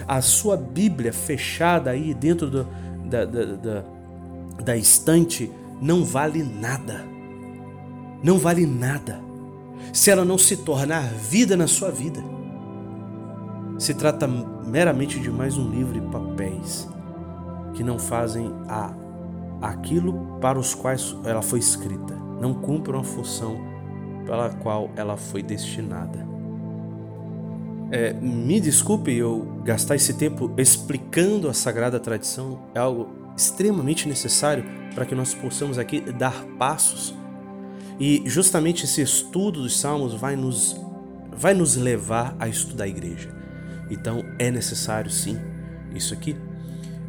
A 0.07 0.21
sua 0.21 0.57
Bíblia 0.57 1.13
fechada 1.13 1.91
aí 1.91 2.13
dentro 2.13 2.51
do, 2.51 2.69
da, 3.05 3.25
da, 3.25 3.45
da, 3.45 3.85
da 4.65 4.77
estante 4.77 5.51
não 5.81 6.05
vale 6.05 6.43
nada. 6.43 7.05
Não 8.23 8.39
vale 8.39 8.67
nada 8.67 9.21
se 9.93 10.11
ela 10.11 10.25
não 10.25 10.39
se 10.39 10.59
tornar 10.59 11.03
vida 11.03 11.57
na 11.57 11.67
sua 11.67 11.91
vida. 11.91 12.23
Se 13.79 13.95
trata 13.95 14.29
meramente 14.29 15.19
de 15.19 15.31
mais 15.31 15.59
um 15.59 15.69
livro 15.71 15.93
de 15.93 16.01
papéis 16.09 16.89
que 17.75 17.83
não 17.83 17.99
fazem 17.99 18.53
a, 18.69 18.95
aquilo 19.61 20.39
para 20.41 20.59
os 20.59 20.75
quais 20.75 21.17
ela 21.25 21.43
foi 21.43 21.59
escrita, 21.59 22.15
não 22.41 22.55
cumprem 22.55 23.01
a 23.01 23.03
função 23.03 23.72
pela 24.25 24.51
qual 24.51 24.91
ela 24.97 25.17
foi 25.17 25.43
destinada. 25.43 26.27
É, 27.91 28.15
me 28.15 28.59
desculpe 28.59 29.13
eu 29.13 29.61
gastar 29.65 29.97
esse 29.97 30.15
tempo 30.15 30.51
explicando 30.57 31.49
a 31.49 31.53
sagrada 31.53 32.01
tradição, 32.01 32.63
é 32.75 32.79
algo 32.79 33.11
extremamente 33.37 34.09
necessário 34.09 34.65
para 34.95 35.05
que 35.05 35.15
nós 35.15 35.35
possamos 35.35 35.79
aqui 35.79 36.01
dar 36.01 36.45
passos. 36.59 37.15
E 38.01 38.23
justamente 38.25 38.85
esse 38.85 39.03
estudo 39.03 39.63
dos 39.63 39.79
salmos 39.79 40.15
vai 40.15 40.37
nos, 40.37 40.75
vai 41.31 41.53
nos 41.53 41.77
levar 41.77 42.35
a 42.39 42.49
estudar 42.49 42.85
a 42.85 42.89
igreja. 42.89 43.29
Então 43.91 44.25
é 44.39 44.51
necessário 44.51 45.11
sim 45.11 45.39
isso 45.95 46.15
aqui, 46.15 46.35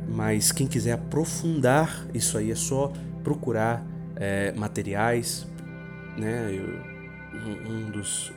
mas 0.07 0.51
quem 0.51 0.67
quiser 0.67 0.93
aprofundar 0.93 2.05
isso 2.13 2.37
aí 2.37 2.51
é 2.51 2.55
só 2.55 2.91
procurar 3.23 3.85
é, 4.17 4.51
materiais, 4.51 5.47
né? 6.17 6.49
Eu, 6.51 6.92
um, 7.33 7.91
dos, 7.91 8.31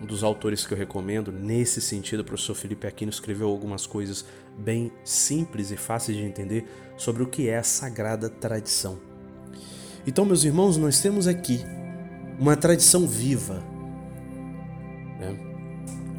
um, 0.00 0.06
dos 0.06 0.24
autores 0.24 0.66
que 0.66 0.72
eu 0.72 0.78
recomendo 0.78 1.30
nesse 1.30 1.80
sentido, 1.80 2.20
o 2.20 2.24
professor 2.24 2.54
Felipe 2.54 2.86
Aquino 2.86 3.10
escreveu 3.10 3.48
algumas 3.48 3.86
coisas 3.86 4.24
bem 4.56 4.90
simples 5.04 5.70
e 5.70 5.76
fáceis 5.76 6.16
de 6.16 6.24
entender 6.24 6.66
sobre 6.96 7.22
o 7.22 7.26
que 7.26 7.48
é 7.48 7.58
a 7.58 7.62
sagrada 7.62 8.28
tradição. 8.28 8.98
Então, 10.06 10.24
meus 10.24 10.44
irmãos, 10.44 10.76
nós 10.76 11.00
temos 11.00 11.26
aqui 11.26 11.60
uma 12.38 12.56
tradição 12.56 13.06
viva. 13.06 13.62
Né? 15.20 15.38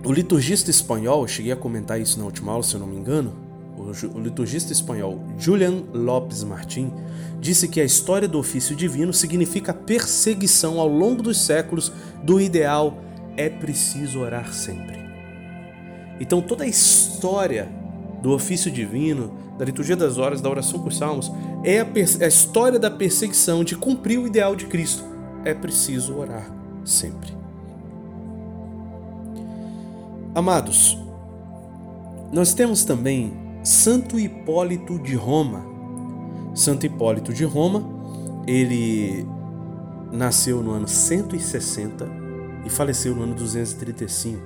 O 0.06 0.12
liturgista 0.12 0.70
espanhol, 0.70 1.24
eu 1.24 1.28
cheguei 1.28 1.52
a 1.52 1.56
comentar 1.56 2.00
isso 2.00 2.20
na 2.20 2.26
última 2.26 2.52
aula, 2.52 2.64
se 2.64 2.76
eu 2.76 2.80
não 2.80 2.88
me 2.88 2.96
engano, 2.96 3.49
o 3.80 4.20
liturgista 4.20 4.74
espanhol 4.74 5.20
Julian 5.38 5.84
Lopes 5.94 6.44
Martin 6.44 6.92
disse 7.40 7.68
que 7.68 7.80
a 7.80 7.86
história 7.86 8.28
do 8.28 8.38
ofício 8.38 8.76
divino 8.76 9.14
significa 9.14 9.74
perseguição 9.74 10.80
ao 10.80 10.88
longo 10.88 11.24
dos 11.24 11.40
séculos 11.40 11.92
do 12.22 12.42
ideal 12.42 13.02
é 13.38 13.50
preciso 13.50 14.20
orar 14.20 14.54
sempre. 14.54 15.00
Então 16.20 16.42
toda 16.42 16.66
a 16.66 16.68
história 16.68 17.70
do 18.22 18.32
ofício 18.32 18.70
divino, 18.70 19.34
da 19.58 19.64
liturgia 19.64 19.96
das 19.96 20.18
horas, 20.18 20.42
da 20.42 20.50
oração 20.50 20.80
com 20.80 20.90
os 20.90 20.98
salmos, 20.98 21.32
é 21.64 21.80
a, 21.80 21.86
a 21.86 22.28
história 22.28 22.78
da 22.78 22.92
perseguição 22.92 23.64
de 23.64 23.78
cumprir 23.78 24.20
o 24.20 24.28
ideal 24.28 24.56
de 24.56 24.66
Cristo. 24.66 25.04
É 25.46 25.54
preciso 25.54 26.18
orar 26.18 26.54
sempre. 26.84 27.38
Amados, 30.36 30.98
nós 32.32 32.54
temos 32.54 32.84
também 32.84 33.49
Santo 33.64 34.18
Hipólito 34.18 34.98
de 34.98 35.16
Roma. 35.16 35.66
Santo 36.56 36.86
Hipólito 36.86 37.34
de 37.34 37.44
Roma, 37.44 37.84
ele 38.48 39.28
nasceu 40.12 40.64
no 40.64 40.72
ano 40.72 40.88
160 40.88 42.08
e 42.66 42.70
faleceu 42.70 43.14
no 43.14 43.24
ano 43.24 43.36
235. 43.36 44.42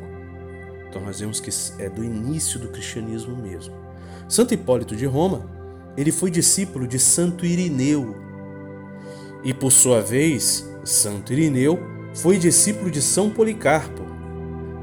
Então 0.89 1.03
nós 1.03 1.19
vemos 1.19 1.39
que 1.39 1.51
é 1.79 1.89
do 1.89 2.03
início 2.03 2.59
do 2.59 2.69
cristianismo 2.69 3.35
mesmo. 3.35 3.75
Santo 4.27 4.55
Hipólito 4.55 4.95
de 4.95 5.05
Roma, 5.05 5.45
ele 5.95 6.11
foi 6.11 6.31
discípulo 6.31 6.87
de 6.87 6.97
Santo 6.97 7.45
Irineu. 7.45 8.15
E 9.43 9.53
por 9.53 9.71
sua 9.71 10.01
vez, 10.01 10.67
Santo 10.83 11.31
Irineu 11.33 11.79
foi 12.15 12.39
discípulo 12.39 12.89
de 12.89 13.01
São 13.01 13.29
Policarpo 13.29 14.01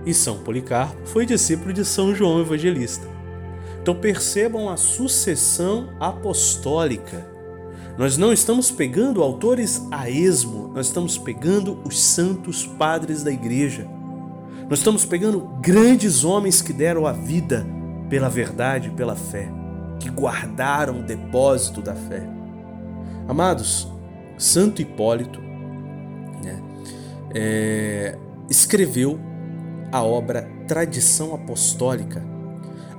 e 0.06 0.14
São 0.14 0.38
Policarpo 0.38 1.04
foi 1.04 1.26
discípulo 1.26 1.72
de 1.72 1.84
São 1.84 2.14
João 2.14 2.40
Evangelista. 2.40 3.09
Então 3.82 3.94
percebam 3.94 4.68
a 4.68 4.76
sucessão 4.76 5.90
apostólica. 5.98 7.26
Nós 7.96 8.16
não 8.16 8.32
estamos 8.32 8.70
pegando 8.70 9.22
autores 9.22 9.86
a 9.90 10.08
esmo, 10.08 10.68
nós 10.68 10.86
estamos 10.86 11.18
pegando 11.18 11.80
os 11.84 12.00
santos 12.00 12.66
padres 12.66 13.22
da 13.22 13.30
igreja. 13.30 13.86
Nós 14.68 14.78
estamos 14.78 15.04
pegando 15.04 15.40
grandes 15.60 16.24
homens 16.24 16.62
que 16.62 16.72
deram 16.72 17.06
a 17.06 17.12
vida 17.12 17.66
pela 18.08 18.28
verdade, 18.28 18.90
pela 18.90 19.16
fé, 19.16 19.50
que 19.98 20.08
guardaram 20.08 21.00
o 21.00 21.02
depósito 21.02 21.82
da 21.82 21.94
fé. 21.94 22.22
Amados, 23.28 23.88
Santo 24.38 24.80
Hipólito 24.80 25.40
né, 26.42 26.62
é, 27.34 28.16
escreveu 28.48 29.18
a 29.92 30.02
obra 30.02 30.48
Tradição 30.66 31.34
Apostólica, 31.34 32.29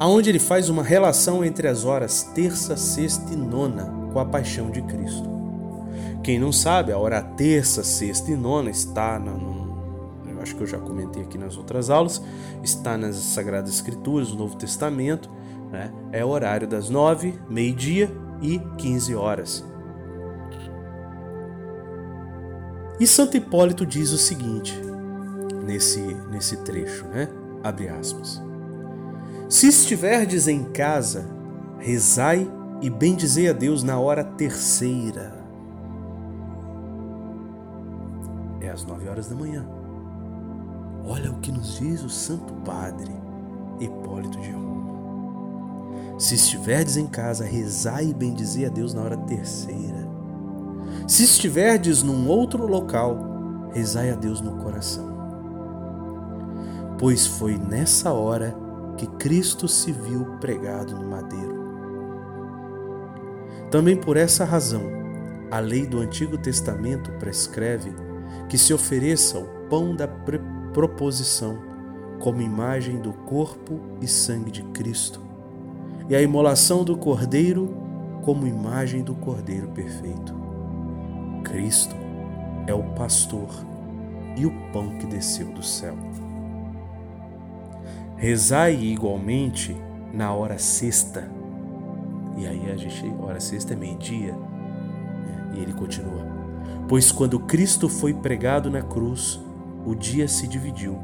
aonde 0.01 0.31
ele 0.31 0.39
faz 0.39 0.67
uma 0.67 0.81
relação 0.81 1.45
entre 1.45 1.67
as 1.67 1.85
horas 1.85 2.23
terça, 2.33 2.75
sexta 2.75 3.31
e 3.31 3.35
nona 3.35 3.85
com 4.11 4.17
a 4.17 4.25
paixão 4.25 4.71
de 4.71 4.81
Cristo. 4.81 5.29
Quem 6.23 6.39
não 6.39 6.51
sabe, 6.51 6.91
a 6.91 6.97
hora 6.97 7.21
terça, 7.21 7.83
sexta 7.83 8.31
e 8.31 8.35
nona 8.35 8.71
está 8.71 9.19
na, 9.19 9.31
no, 9.31 9.77
eu 10.27 10.41
acho 10.41 10.55
que 10.55 10.63
eu 10.63 10.65
já 10.65 10.79
comentei 10.79 11.21
aqui 11.21 11.37
nas 11.37 11.55
outras 11.55 11.91
aulas, 11.91 12.19
está 12.63 12.97
nas 12.97 13.15
Sagradas 13.15 13.69
Escrituras, 13.75 14.31
no 14.31 14.37
Novo 14.37 14.55
Testamento, 14.55 15.29
né? 15.71 15.93
é 16.11 16.25
o 16.25 16.29
horário 16.29 16.67
das 16.67 16.89
nove, 16.89 17.39
meio-dia 17.47 18.09
e 18.41 18.57
quinze 18.79 19.13
horas. 19.13 19.63
E 22.99 23.05
Santo 23.05 23.37
Hipólito 23.37 23.85
diz 23.85 24.11
o 24.11 24.17
seguinte: 24.17 24.75
nesse, 25.63 26.01
nesse 26.31 26.57
trecho, 26.57 27.05
né? 27.05 27.27
Abre 27.63 27.87
aspas. 27.87 28.41
Se 29.51 29.67
estiverdes 29.67 30.47
em 30.47 30.63
casa, 30.63 31.29
rezai 31.77 32.49
e 32.81 32.89
bendizei 32.89 33.49
a 33.49 33.53
Deus 33.53 33.83
na 33.83 33.99
hora 33.99 34.23
terceira. 34.23 35.33
É 38.61 38.69
às 38.69 38.85
nove 38.85 39.09
horas 39.09 39.27
da 39.27 39.35
manhã. 39.35 39.67
Olha 41.05 41.29
o 41.31 41.39
que 41.41 41.51
nos 41.51 41.77
diz 41.77 42.01
o 42.01 42.09
Santo 42.09 42.53
Padre 42.63 43.11
Hipólito 43.77 44.39
de 44.39 44.51
Roma. 44.51 46.17
Se 46.17 46.35
estiverdes 46.35 46.95
em 46.95 47.07
casa, 47.07 47.43
rezai 47.43 48.05
e 48.05 48.13
bendizei 48.13 48.65
a 48.65 48.69
Deus 48.69 48.93
na 48.93 49.01
hora 49.01 49.17
terceira. 49.17 50.07
Se 51.09 51.25
estiverdes 51.25 52.03
num 52.03 52.29
outro 52.29 52.65
local, 52.65 53.69
rezai 53.73 54.11
a 54.11 54.15
Deus 54.15 54.39
no 54.39 54.55
coração 54.63 55.11
pois 57.01 57.25
foi 57.25 57.57
nessa 57.57 58.13
hora 58.13 58.55
que 59.01 59.07
Cristo 59.17 59.67
se 59.67 59.91
viu 59.91 60.37
pregado 60.39 60.93
no 60.95 61.09
madeiro. 61.09 61.59
Também 63.71 63.97
por 63.97 64.15
essa 64.15 64.45
razão, 64.45 64.83
a 65.49 65.57
lei 65.57 65.87
do 65.87 65.99
Antigo 65.99 66.37
Testamento 66.37 67.11
prescreve 67.13 67.91
que 68.47 68.59
se 68.59 68.71
ofereça 68.71 69.39
o 69.39 69.47
pão 69.67 69.95
da 69.95 70.07
proposição 70.07 71.57
como 72.19 72.43
imagem 72.43 72.99
do 72.99 73.11
corpo 73.11 73.79
e 73.99 74.07
sangue 74.07 74.51
de 74.51 74.61
Cristo, 74.65 75.19
e 76.07 76.15
a 76.15 76.21
imolação 76.21 76.83
do 76.83 76.95
cordeiro 76.95 77.75
como 78.21 78.45
imagem 78.45 79.01
do 79.01 79.15
cordeiro 79.15 79.69
perfeito. 79.69 80.31
Cristo 81.43 81.95
é 82.67 82.73
o 82.75 82.83
pastor 82.93 83.49
e 84.37 84.45
o 84.45 84.51
pão 84.71 84.95
que 84.99 85.07
desceu 85.07 85.47
do 85.47 85.63
céu. 85.63 85.97
Rezai 88.21 88.75
igualmente 88.75 89.75
na 90.13 90.31
hora 90.31 90.59
sexta. 90.59 91.27
E 92.37 92.45
aí 92.45 92.69
a 92.69 92.75
gente, 92.75 93.03
hora 93.19 93.39
sexta 93.39 93.73
é 93.73 93.75
meio-dia. 93.75 94.35
E 95.55 95.59
ele 95.59 95.73
continua: 95.73 96.23
Pois 96.87 97.11
quando 97.11 97.39
Cristo 97.39 97.89
foi 97.89 98.13
pregado 98.13 98.69
na 98.69 98.83
cruz, 98.83 99.41
o 99.83 99.95
dia 99.95 100.27
se 100.27 100.47
dividiu 100.47 101.01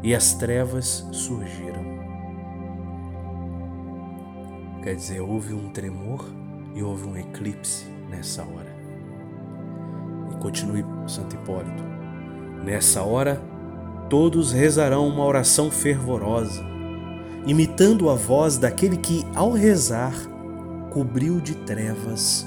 e 0.00 0.14
as 0.14 0.32
trevas 0.34 1.08
surgiram. 1.10 1.84
Quer 4.84 4.94
dizer, 4.94 5.20
houve 5.20 5.54
um 5.54 5.70
tremor 5.70 6.24
e 6.76 6.84
houve 6.84 7.04
um 7.04 7.16
eclipse 7.16 7.84
nessa 8.08 8.42
hora. 8.42 8.76
E 10.32 10.36
continue 10.36 10.84
Santo 11.08 11.34
Hipólito. 11.34 11.82
Nessa 12.64 13.02
hora, 13.02 13.42
todos 14.08 14.52
rezarão 14.52 15.08
uma 15.08 15.24
oração 15.24 15.70
fervorosa, 15.70 16.64
imitando 17.46 18.10
a 18.10 18.14
voz 18.14 18.58
daquele 18.58 18.96
que, 18.96 19.24
ao 19.34 19.52
rezar, 19.52 20.14
cobriu 20.90 21.40
de 21.40 21.54
trevas 21.54 22.46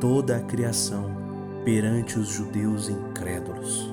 toda 0.00 0.36
a 0.36 0.40
criação 0.40 1.10
perante 1.64 2.18
os 2.18 2.28
judeus 2.28 2.88
incrédulos. 2.88 3.92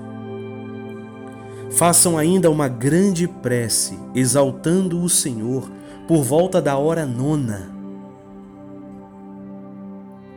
Façam 1.72 2.18
ainda 2.18 2.50
uma 2.50 2.68
grande 2.68 3.28
prece, 3.28 4.00
exaltando 4.16 5.02
o 5.02 5.10
Senhor, 5.10 5.70
por 6.08 6.24
volta 6.24 6.62
da 6.62 6.78
hora 6.78 7.06
nona. 7.06 7.70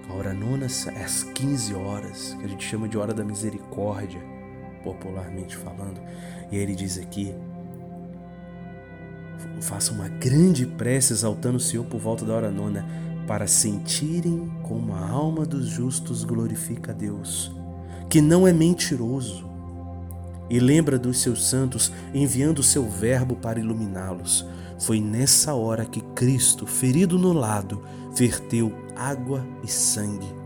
A 0.09 0.12
hora 0.12 0.35
nona 0.35 0.66
é 0.66 1.04
às 1.04 1.22
15 1.22 1.74
horas, 1.74 2.37
que 2.38 2.44
a 2.44 2.48
gente 2.48 2.66
chama 2.66 2.88
de 2.88 2.98
hora 2.98 3.14
da 3.14 3.24
misericórdia, 3.24 4.20
popularmente 4.82 5.56
falando. 5.56 6.00
E 6.50 6.56
aí 6.56 6.62
ele 6.62 6.74
diz 6.74 6.98
aqui: 6.98 7.34
façam 9.60 9.94
uma 9.94 10.08
grande 10.08 10.66
prece 10.66 11.12
exaltando 11.12 11.56
o 11.56 11.60
Senhor 11.60 11.84
por 11.84 12.00
volta 12.00 12.24
da 12.24 12.34
hora 12.34 12.50
nona, 12.50 12.86
para 13.26 13.46
sentirem 13.46 14.50
como 14.62 14.94
a 14.94 15.08
alma 15.08 15.44
dos 15.44 15.66
justos 15.66 16.24
glorifica 16.24 16.92
a 16.92 16.94
Deus, 16.94 17.52
que 18.08 18.20
não 18.20 18.46
é 18.46 18.52
mentiroso, 18.52 19.48
e 20.48 20.58
lembra 20.58 20.98
dos 20.98 21.20
seus 21.20 21.46
santos, 21.48 21.92
enviando 22.12 22.58
o 22.58 22.64
seu 22.64 22.88
Verbo 22.88 23.36
para 23.36 23.60
iluminá-los. 23.60 24.44
Foi 24.80 25.00
nessa 25.00 25.54
hora 25.54 25.84
que 25.84 26.00
Cristo, 26.14 26.66
ferido 26.66 27.18
no 27.18 27.32
lado, 27.32 27.82
verteu 28.14 28.72
água 28.96 29.46
e 29.62 29.70
sangue 29.70 30.40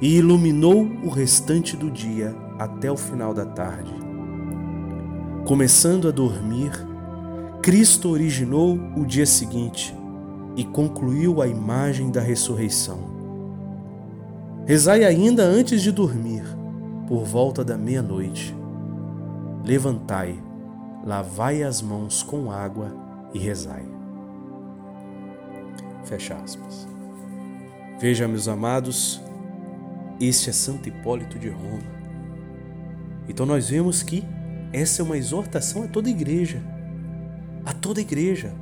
e 0.00 0.16
iluminou 0.16 0.84
o 1.02 1.08
restante 1.08 1.76
do 1.76 1.90
dia 1.90 2.34
até 2.58 2.90
o 2.90 2.96
final 2.96 3.34
da 3.34 3.44
tarde. 3.44 3.92
Começando 5.46 6.08
a 6.08 6.10
dormir, 6.10 6.72
Cristo 7.62 8.10
originou 8.10 8.78
o 8.96 9.04
dia 9.04 9.26
seguinte 9.26 9.94
e 10.56 10.64
concluiu 10.64 11.42
a 11.42 11.46
imagem 11.46 12.10
da 12.10 12.20
ressurreição. 12.20 12.98
Rezai 14.66 15.04
ainda 15.04 15.44
antes 15.44 15.82
de 15.82 15.92
dormir, 15.92 16.42
por 17.06 17.24
volta 17.24 17.64
da 17.64 17.76
meia-noite. 17.76 18.56
Levantai, 19.64 20.42
lavai 21.04 21.62
as 21.62 21.80
mãos 21.80 22.22
com 22.22 22.50
água 22.50 22.92
e 23.32 23.38
rezai. 23.38 23.84
Fecha 26.04 26.34
aspas. 26.34 26.88
Veja, 28.00 28.26
meus 28.26 28.48
amados, 28.48 29.20
este 30.20 30.50
é 30.50 30.52
Santo 30.52 30.88
Hipólito 30.88 31.38
de 31.38 31.48
Roma. 31.48 31.95
Então 33.28 33.44
nós 33.46 33.70
vemos 33.70 34.02
que 34.02 34.24
essa 34.72 35.02
é 35.02 35.04
uma 35.04 35.16
exortação 35.16 35.84
a 35.84 35.88
toda 35.88 36.08
a 36.08 36.10
igreja. 36.10 36.62
A 37.64 37.72
toda 37.72 38.00
a 38.00 38.02
igreja 38.02 38.54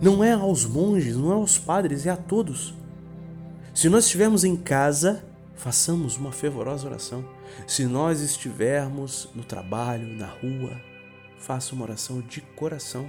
não 0.00 0.22
é 0.22 0.32
aos 0.32 0.64
monges, 0.66 1.16
não 1.16 1.30
é 1.30 1.34
aos 1.34 1.58
padres, 1.58 2.06
é 2.06 2.10
a 2.10 2.16
todos. 2.16 2.74
Se 3.74 3.88
nós 3.88 4.04
estivermos 4.04 4.44
em 4.44 4.56
casa, 4.56 5.24
façamos 5.54 6.16
uma 6.16 6.32
fervorosa 6.32 6.86
oração. 6.86 7.24
Se 7.66 7.86
nós 7.86 8.20
estivermos 8.20 9.28
no 9.34 9.44
trabalho, 9.44 10.06
na 10.06 10.26
rua, 10.26 10.80
faça 11.38 11.74
uma 11.74 11.84
oração 11.84 12.20
de 12.20 12.40
coração. 12.40 13.08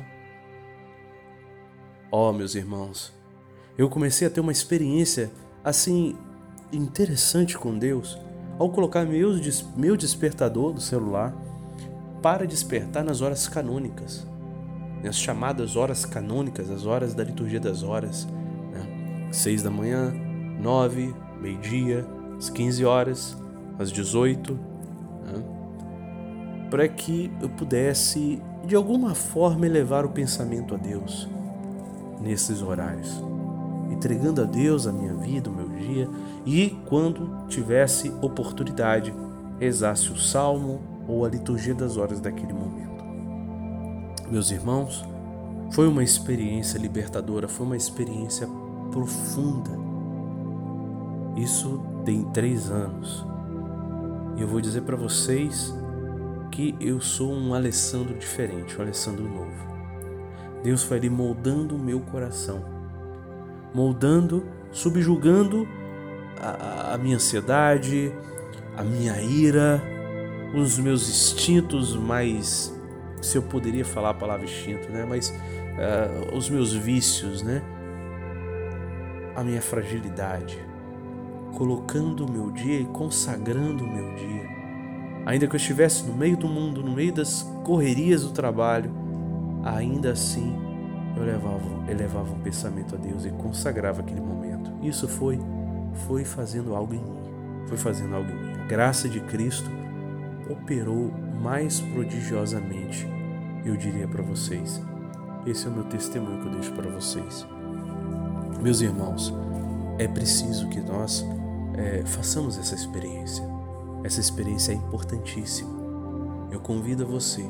Ó, 2.12 2.30
oh, 2.30 2.34
meus 2.34 2.56
irmãos, 2.56 3.14
eu 3.78 3.90
comecei 3.90 4.28
a 4.28 4.32
ter 4.32 4.40
uma 4.40 4.52
experiência 4.52 5.32
assim 5.64 6.16
interessante 6.72 7.58
com 7.58 7.78
Deus 7.78 8.18
ao 8.58 8.70
colocar 8.70 9.06
meu, 9.06 9.32
meu 9.76 9.98
despertador 9.98 10.74
do 10.74 10.82
celular 10.82 11.34
para 12.22 12.46
despertar 12.46 13.04
nas 13.04 13.22
horas 13.22 13.48
canônicas 13.48 14.26
as 15.08 15.18
chamadas 15.18 15.76
horas 15.76 16.06
canônicas, 16.06 16.70
as 16.70 16.86
horas 16.86 17.14
da 17.14 17.24
liturgia 17.24 17.60
das 17.60 17.84
horas, 17.84 18.28
né? 18.72 19.28
seis 19.32 19.62
da 19.62 19.70
manhã, 19.70 20.14
nove, 20.60 21.14
meio-dia, 21.40 22.06
às 22.38 22.50
15 22.50 22.86
horas, 22.86 23.38
às 23.78 23.92
18, 23.92 24.54
né? 24.54 25.44
para 26.70 26.88
que 26.88 27.32
eu 27.42 27.50
pudesse 27.50 28.42
de 28.66 28.76
alguma 28.76 29.14
forma 29.14 29.66
elevar 29.66 30.06
o 30.06 30.10
pensamento 30.10 30.74
a 30.74 30.78
Deus 30.78 31.30
nesses 32.20 32.62
horários, 32.62 33.22
entregando 34.06 34.44
a 34.44 34.46
Deus 34.46 34.86
a 34.86 34.92
minha 34.92 35.16
vida, 35.16 35.50
o 35.50 35.54
meu 35.54 35.68
dia 35.68 36.08
e 36.46 36.78
quando 36.86 37.48
tivesse 37.48 38.14
oportunidade, 38.22 39.12
rezasse 39.60 40.12
o 40.12 40.16
salmo 40.16 40.80
ou 41.08 41.26
a 41.26 41.30
liturgia 41.30 41.74
das 41.74 41.98
horas 41.98 42.20
daquele 42.20 42.54
momento. 42.54 43.04
Meus 44.30 44.52
irmãos, 44.52 45.04
foi 45.72 45.88
uma 45.88 46.04
experiência 46.04 46.78
libertadora, 46.78 47.48
foi 47.48 47.66
uma 47.66 47.76
experiência 47.76 48.48
profunda. 48.92 49.72
Isso 51.36 51.82
tem 52.06 52.24
três 52.26 52.70
anos. 52.70 53.26
E 54.38 54.42
eu 54.42 54.48
vou 54.48 54.62
dizer 54.62 54.82
para 54.82 54.96
vocês 54.96 55.74
que 56.52 56.76
eu 56.80 57.02
sou 57.02 57.34
um 57.34 57.56
Alessandro 57.56 58.16
diferente, 58.20 58.78
um 58.78 58.82
Alessandro 58.82 59.24
novo. 59.24 59.66
Deus 60.64 60.84
foi 60.84 60.98
ali 60.98 61.10
moldando 61.10 61.76
o 61.76 61.80
meu 61.80 62.00
coração, 62.02 62.75
moldando, 63.76 64.46
subjugando 64.72 65.68
a, 66.40 66.94
a 66.94 66.98
minha 66.98 67.18
ansiedade, 67.18 68.10
a 68.78 68.82
minha 68.82 69.22
ira, 69.22 69.84
os 70.56 70.80
meus 70.80 71.10
instintos 71.10 71.94
mais 71.94 72.74
se 73.22 73.38
eu 73.38 73.42
poderia 73.42 73.84
falar 73.84 74.12
a 74.12 74.14
palavra 74.14 74.46
instinto, 74.46 74.90
né? 74.90 75.06
Mas 75.08 75.30
uh, 75.30 76.38
os 76.38 76.50
meus 76.50 76.72
vícios, 76.72 77.42
né? 77.42 77.62
A 79.36 79.44
minha 79.44 79.62
fragilidade, 79.62 80.58
colocando 81.58 82.26
o 82.26 82.32
meu 82.32 82.52
dia 82.52 82.80
e 82.80 82.86
consagrando 82.86 83.84
o 83.84 83.88
meu 83.88 84.16
dia. 84.16 84.56
Ainda 85.26 85.48
que 85.48 85.56
eu 85.56 85.58
estivesse 85.58 86.06
no 86.06 86.14
meio 86.14 86.38
do 86.38 86.48
mundo, 86.48 86.82
no 86.82 86.94
meio 86.94 87.12
das 87.12 87.42
correrias 87.66 88.24
do 88.24 88.32
trabalho, 88.32 88.90
ainda 89.66 90.12
assim 90.12 90.65
eu 91.16 91.24
elevava, 91.24 91.92
elevava 91.92 92.34
um 92.34 92.40
pensamento 92.40 92.96
a 92.96 92.98
Deus 92.98 93.26
e 93.26 93.30
consagrava 93.30 94.02
aquele 94.02 94.22
momento. 94.22 94.72
Isso 94.82 95.08
foi 95.08 95.40
foi 96.08 96.26
fazendo 96.26 96.76
algo 96.76 96.94
em 96.94 97.02
mim, 97.02 97.18
foi 97.68 97.78
fazendo 97.78 98.16
algo 98.16 98.30
em 98.30 98.36
mim. 98.36 98.54
A 98.62 98.66
graça 98.66 99.08
de 99.08 99.20
Cristo 99.22 99.70
operou 100.50 101.12
mais 101.42 101.80
prodigiosamente, 101.80 103.08
eu 103.64 103.76
diria 103.78 104.08
para 104.08 104.22
vocês. 104.22 104.82
Esse 105.46 105.68
é 105.68 105.70
o 105.70 105.74
meu 105.74 105.84
testemunho 105.86 106.42
que 106.42 106.48
eu 106.48 106.52
deixo 106.52 106.72
para 106.74 106.90
vocês. 106.90 107.48
Meus 108.62 108.82
irmãos, 108.82 109.34
é 109.98 110.08
preciso 110.08 110.68
que 110.70 110.82
nós 110.82 111.26
é, 111.76 112.04
façamos 112.06 112.58
essa 112.58 112.76
experiência. 112.76 113.44
Essa 114.04 114.20
experiência 114.20 114.72
é 114.72 114.76
importantíssima. 114.76 115.86
Eu 116.52 116.60
convido 116.60 117.06
você 117.06 117.46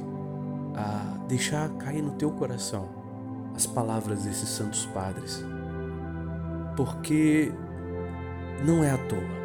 a 0.76 1.26
deixar 1.28 1.70
cair 1.78 2.02
no 2.02 2.12
teu 2.12 2.32
coração 2.32 2.95
as 3.56 3.66
palavras 3.66 4.24
desses 4.24 4.50
santos 4.50 4.86
padres, 4.88 5.44
porque 6.76 7.52
não 8.66 8.84
é 8.84 8.92
à 8.92 8.98
toa. 8.98 9.36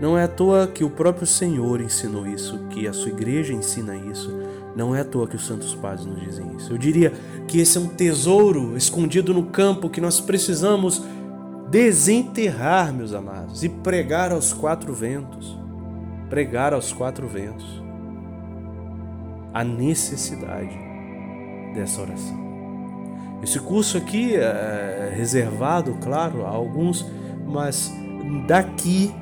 Não 0.00 0.16
é 0.16 0.24
à 0.24 0.28
toa 0.28 0.66
que 0.66 0.84
o 0.84 0.90
próprio 0.90 1.26
Senhor 1.26 1.80
ensinou 1.80 2.26
isso, 2.26 2.58
que 2.70 2.86
a 2.86 2.92
sua 2.92 3.10
igreja 3.10 3.52
ensina 3.52 3.96
isso. 3.96 4.32
Não 4.76 4.94
é 4.94 5.00
à 5.00 5.04
toa 5.04 5.26
que 5.26 5.34
os 5.34 5.44
santos 5.44 5.74
padres 5.74 6.06
nos 6.06 6.20
dizem 6.20 6.54
isso. 6.56 6.72
Eu 6.72 6.78
diria 6.78 7.12
que 7.48 7.58
esse 7.60 7.78
é 7.78 7.80
um 7.80 7.88
tesouro 7.88 8.76
escondido 8.76 9.34
no 9.34 9.46
campo 9.46 9.90
que 9.90 10.00
nós 10.00 10.20
precisamos 10.20 11.02
desenterrar, 11.68 12.92
meus 12.92 13.12
amados, 13.12 13.64
e 13.64 13.68
pregar 13.68 14.30
aos 14.30 14.52
quatro 14.52 14.94
ventos. 14.94 15.58
Pregar 16.30 16.72
aos 16.72 16.92
quatro 16.92 17.26
ventos 17.26 17.82
a 19.52 19.64
necessidade 19.64 20.78
dessa 21.74 22.00
oração. 22.00 22.47
Esse 23.42 23.60
curso 23.60 23.96
aqui 23.96 24.34
é 24.34 25.12
reservado, 25.14 25.94
claro, 26.02 26.44
a 26.44 26.48
alguns, 26.48 27.06
mas 27.46 27.92
daqui 28.46 29.14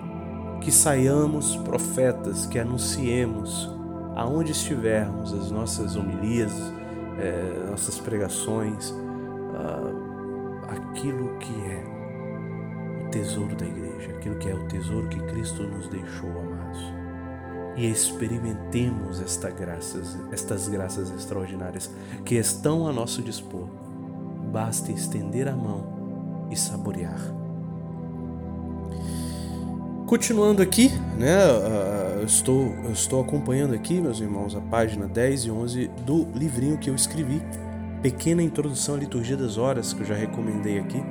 que 0.61 0.73
saiamos 0.73 1.57
profetas, 1.57 2.47
que 2.47 2.59
anunciemos 2.59 3.71
aonde 4.17 4.53
estivermos 4.53 5.33
as 5.35 5.51
nossas 5.51 5.95
homilias, 5.95 6.53
é, 7.19 7.69
nossas 7.71 7.99
pregações, 7.99 8.93
ah, 9.55 10.73
aquilo 10.73 11.37
que 11.39 11.53
é 11.67 13.05
o 13.07 13.11
tesouro 13.11 13.55
da 13.55 13.67
igreja, 13.67 14.11
aquilo 14.17 14.37
que 14.37 14.49
é 14.49 14.55
o 14.55 14.67
tesouro 14.67 15.09
que 15.09 15.21
Cristo 15.27 15.63
nos 15.63 15.87
deixou, 15.89 16.31
amados. 16.31 16.81
E 17.77 17.91
experimentemos 17.91 19.21
esta 19.21 19.51
graças, 19.51 20.19
estas 20.33 20.67
graças 20.67 21.11
extraordinárias 21.11 21.91
que 22.25 22.37
estão 22.37 22.89
a 22.89 22.93
nosso 22.93 23.21
dispor. 23.21 23.69
Basta 24.57 24.91
estender 24.91 25.49
a 25.49 25.55
mão 25.55 25.85
e 26.51 26.57
saborear. 26.57 27.21
Continuando 30.07 30.63
aqui, 30.63 30.89
né, 31.19 31.37
eu 32.19 32.25
estou, 32.25 32.73
eu 32.83 32.91
estou 32.91 33.21
acompanhando 33.21 33.75
aqui, 33.75 34.01
meus 34.01 34.19
irmãos, 34.19 34.57
a 34.57 34.61
página 34.63 35.07
10 35.07 35.45
e 35.45 35.51
11 35.51 35.91
do 36.07 36.27
livrinho 36.35 36.79
que 36.79 36.89
eu 36.89 36.95
escrevi, 36.95 37.43
pequena 38.01 38.43
introdução 38.43 38.95
à 38.95 38.99
liturgia 38.99 39.37
das 39.37 39.59
horas 39.59 39.93
que 39.93 40.01
eu 40.01 40.07
já 40.07 40.15
recomendei 40.15 40.79
aqui. 40.79 41.05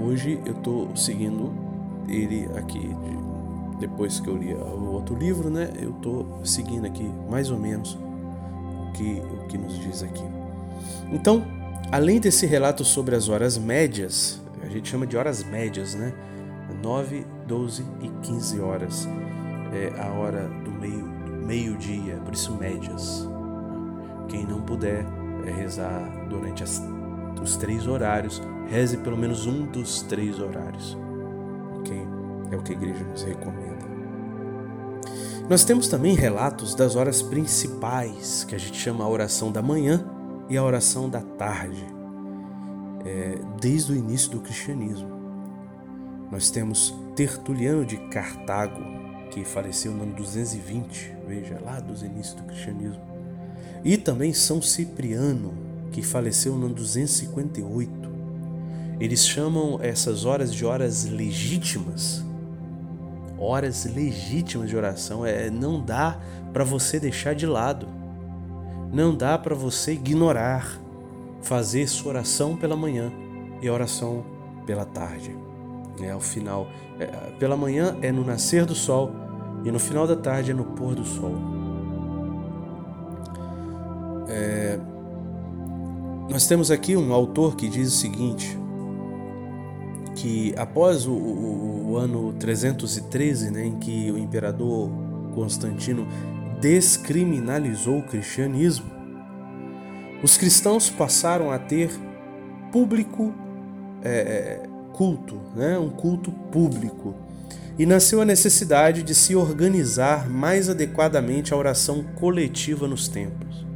Hoje 0.00 0.40
eu 0.46 0.52
estou 0.52 0.96
seguindo 0.96 1.52
ele 2.08 2.48
aqui 2.56 2.88
depois 3.80 4.20
que 4.20 4.28
eu 4.28 4.36
li 4.36 4.54
o 4.54 4.92
outro 4.92 5.16
livro, 5.16 5.50
né? 5.50 5.72
Eu 5.74 5.90
estou 5.90 6.38
seguindo 6.44 6.86
aqui 6.86 7.10
mais 7.28 7.50
ou 7.50 7.58
menos 7.58 7.94
o 7.94 8.92
que 8.92 9.20
o 9.42 9.48
que 9.48 9.58
nos 9.58 9.76
diz 9.76 10.04
aqui. 10.04 10.22
Então, 11.10 11.42
além 11.94 12.18
desse 12.18 12.44
relato 12.44 12.84
sobre 12.84 13.14
as 13.14 13.28
horas 13.28 13.56
médias, 13.56 14.42
a 14.60 14.66
gente 14.66 14.88
chama 14.88 15.06
de 15.06 15.16
horas 15.16 15.44
médias, 15.44 15.94
né? 15.94 16.12
9, 16.82 17.24
12 17.46 17.84
e 18.02 18.08
15 18.26 18.60
horas 18.60 19.08
é 19.72 20.00
a 20.00 20.10
hora 20.10 20.48
do 20.64 20.72
meio 20.72 21.14
meio-dia, 21.46 22.16
por 22.24 22.34
isso 22.34 22.52
médias. 22.56 23.28
Quem 24.28 24.44
não 24.44 24.60
puder 24.62 25.06
é 25.46 25.50
rezar 25.52 26.26
durante 26.28 26.64
as, 26.64 26.82
os 27.40 27.56
três 27.56 27.86
horários, 27.86 28.42
reze 28.66 28.96
pelo 28.96 29.16
menos 29.16 29.46
um 29.46 29.64
dos 29.64 30.02
três 30.02 30.40
horários. 30.40 30.98
Ok? 31.78 31.96
É 32.50 32.56
o 32.56 32.62
que 32.62 32.72
a 32.72 32.76
igreja 32.76 33.04
nos 33.04 33.22
recomenda. 33.22 33.84
Nós 35.48 35.64
temos 35.64 35.86
também 35.86 36.16
relatos 36.16 36.74
das 36.74 36.96
horas 36.96 37.22
principais, 37.22 38.42
que 38.42 38.56
a 38.56 38.58
gente 38.58 38.80
chama 38.80 39.04
a 39.04 39.08
oração 39.08 39.52
da 39.52 39.62
manhã 39.62 40.13
e 40.48 40.56
a 40.56 40.62
oração 40.62 41.08
da 41.08 41.20
tarde, 41.20 41.84
é, 43.04 43.38
desde 43.60 43.92
o 43.92 43.96
início 43.96 44.30
do 44.30 44.40
cristianismo. 44.40 45.08
Nós 46.30 46.50
temos 46.50 46.94
Tertuliano 47.14 47.84
de 47.84 47.96
Cartago, 48.08 48.80
que 49.30 49.44
faleceu 49.44 49.92
no 49.92 50.02
ano 50.02 50.14
220, 50.14 51.16
veja, 51.26 51.60
lá 51.64 51.80
dos 51.80 52.02
inícios 52.02 52.34
do 52.34 52.44
cristianismo. 52.44 53.02
E 53.84 53.96
também 53.96 54.32
São 54.32 54.62
Cipriano, 54.62 55.52
que 55.92 56.02
faleceu 56.02 56.56
no 56.56 56.66
ano 56.66 56.74
258. 56.74 58.04
Eles 59.00 59.26
chamam 59.26 59.78
essas 59.82 60.24
horas 60.24 60.54
de 60.54 60.64
horas 60.64 61.04
legítimas. 61.04 62.24
Horas 63.38 63.84
legítimas 63.84 64.68
de 64.68 64.76
oração. 64.76 65.26
É, 65.26 65.50
não 65.50 65.84
dá 65.84 66.18
para 66.52 66.64
você 66.64 66.98
deixar 66.98 67.34
de 67.34 67.46
lado. 67.46 67.86
Não 68.94 69.12
dá 69.12 69.36
para 69.36 69.56
você 69.56 69.94
ignorar. 69.94 70.80
Fazer 71.42 71.86
sua 71.88 72.10
oração 72.10 72.56
pela 72.56 72.74
manhã 72.74 73.12
e 73.60 73.68
a 73.68 73.72
oração 73.72 74.24
pela 74.64 74.84
tarde. 74.84 75.36
É, 76.00 76.12
ao 76.12 76.20
final, 76.20 76.68
é, 76.98 77.06
pela 77.38 77.56
manhã 77.56 77.98
é 78.00 78.10
no 78.10 78.24
nascer 78.24 78.64
do 78.64 78.74
sol 78.74 79.10
e 79.62 79.70
no 79.70 79.78
final 79.78 80.06
da 80.06 80.16
tarde 80.16 80.52
é 80.52 80.54
no 80.54 80.64
pôr 80.64 80.94
do 80.94 81.04
sol. 81.04 81.34
É, 84.28 84.78
nós 86.30 86.46
temos 86.46 86.70
aqui 86.70 86.96
um 86.96 87.12
autor 87.12 87.56
que 87.56 87.68
diz 87.68 87.92
o 87.92 87.96
seguinte: 87.96 88.58
que 90.14 90.54
após 90.56 91.06
o, 91.06 91.12
o, 91.12 91.90
o 91.90 91.96
ano 91.96 92.32
313, 92.34 93.50
né, 93.50 93.66
em 93.66 93.76
que 93.78 94.10
o 94.10 94.16
imperador 94.16 94.88
Constantino 95.34 96.06
descriminalizou 96.64 97.98
o 97.98 98.02
cristianismo, 98.02 98.90
os 100.22 100.38
cristãos 100.38 100.88
passaram 100.88 101.50
a 101.50 101.58
ter 101.58 101.90
público 102.72 103.34
é, 104.02 104.66
culto, 104.94 105.38
né, 105.54 105.78
um 105.78 105.90
culto 105.90 106.32
público 106.32 107.14
e 107.78 107.84
nasceu 107.84 108.22
a 108.22 108.24
necessidade 108.24 109.02
de 109.02 109.14
se 109.14 109.36
organizar 109.36 110.30
mais 110.30 110.70
adequadamente 110.70 111.52
a 111.52 111.56
oração 111.58 112.02
coletiva 112.14 112.88
nos 112.88 113.08
templos. 113.08 113.66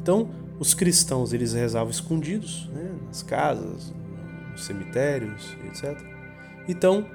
Então, 0.00 0.30
os 0.58 0.72
cristãos 0.72 1.34
eles 1.34 1.52
rezavam 1.52 1.90
escondidos, 1.90 2.70
né, 2.72 2.90
nas 3.06 3.22
casas, 3.22 3.92
nos 4.50 4.64
cemitérios, 4.64 5.54
etc. 5.66 6.00
Então, 6.66 7.06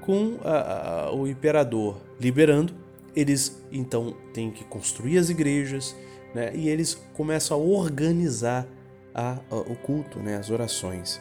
com 0.00 0.38
a, 0.42 1.08
a, 1.08 1.14
o 1.14 1.28
imperador 1.28 2.00
liberando, 2.18 2.83
eles 3.14 3.64
então 3.70 4.14
têm 4.32 4.50
que 4.50 4.64
construir 4.64 5.18
as 5.18 5.30
igrejas, 5.30 5.94
né, 6.34 6.50
e 6.54 6.68
eles 6.68 6.94
começam 7.14 7.56
a 7.56 7.60
organizar 7.60 8.66
a, 9.14 9.38
o 9.50 9.76
culto, 9.76 10.18
né, 10.18 10.36
as 10.36 10.50
orações. 10.50 11.20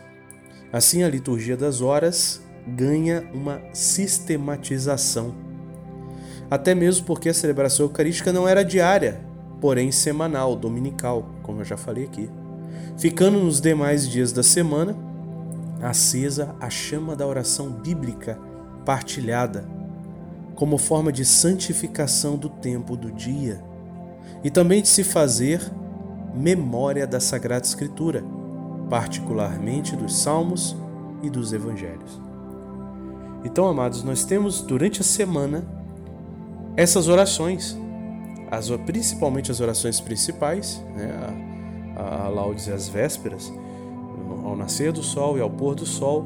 Assim, 0.72 1.04
a 1.04 1.10
liturgia 1.10 1.56
das 1.56 1.82
horas 1.82 2.42
ganha 2.68 3.30
uma 3.34 3.62
sistematização. 3.74 5.36
Até 6.50 6.74
mesmo 6.74 7.06
porque 7.06 7.30
a 7.30 7.34
celebração 7.34 7.86
eucarística 7.86 8.34
não 8.34 8.48
era 8.48 8.64
diária, 8.64 9.22
porém 9.62 9.92
semanal, 9.92 10.56
dominical, 10.56 11.30
como 11.44 11.62
eu 11.62 11.66
já 11.66 11.78
falei 11.78 12.06
aqui. 12.06 12.30
Ficando 12.98 13.40
nos 13.40 13.62
demais 13.62 14.10
dias 14.10 14.32
da 14.32 14.44
semana 14.44 14.96
acesa 15.82 16.56
a 16.60 16.70
chama 16.70 17.16
da 17.16 17.28
oração 17.28 17.70
bíblica 17.70 18.40
partilhada, 18.86 19.68
como 20.56 20.78
forma 20.78 21.12
de 21.12 21.26
santificação 21.26 22.38
do 22.38 22.50
tempo 22.50 22.96
do 22.96 23.12
dia 23.12 23.64
e 24.44 24.50
também 24.50 24.82
de 24.82 24.88
se 24.88 25.04
fazer 25.04 25.62
memória 26.34 27.06
da 27.06 27.20
Sagrada 27.20 27.66
Escritura, 27.66 28.24
particularmente 28.90 29.96
dos 29.96 30.16
Salmos 30.16 30.76
e 31.22 31.30
dos 31.30 31.54
Evangelhos. 31.54 32.22
Então, 33.44 33.68
amados, 33.68 34.04
nós 34.04 34.24
temos 34.24 34.62
durante 34.62 35.02
a 35.02 35.04
semana 35.04 35.64
essas 36.76 37.08
orações, 37.08 37.78
as, 38.50 38.70
principalmente 38.86 39.52
as 39.52 39.60
orações 39.60 40.00
principais, 40.00 40.84
né, 40.96 41.12
a, 41.96 42.26
a 42.26 42.28
laudes 42.30 42.68
e 42.68 42.72
as 42.72 42.88
vésperas, 42.88 43.52
ao 44.44 44.56
nascer 44.56 44.92
do 44.92 45.04
sol 45.04 45.38
e 45.38 45.42
ao 45.42 45.50
pôr 45.50 45.76
do 45.76 45.86
sol, 45.86 46.26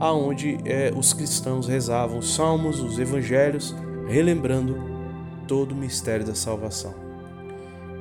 aonde 0.00 0.58
é, 0.64 0.92
os 0.94 1.12
cristãos 1.12 1.66
rezavam 1.66 2.18
os 2.18 2.34
salmos, 2.34 2.80
os 2.80 2.98
evangelhos, 2.98 3.74
relembrando 4.08 4.76
todo 5.46 5.72
o 5.72 5.76
mistério 5.76 6.26
da 6.26 6.34
salvação. 6.34 6.94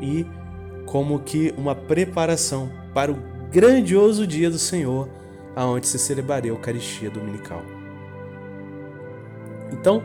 E 0.02 0.26
como 0.86 1.20
que 1.20 1.54
uma 1.58 1.76
preparação 1.76 2.70
para 2.94 3.12
o 3.12 3.18
grandioso 3.52 4.26
dia 4.26 4.50
do 4.50 4.60
Senhor, 4.60 5.08
aonde 5.56 5.88
se 5.88 6.00
celebraria 6.00 6.52
a 6.52 6.56
Eucaristia 6.56 7.10
Dominical. 7.10 7.62
Então, 9.72 10.04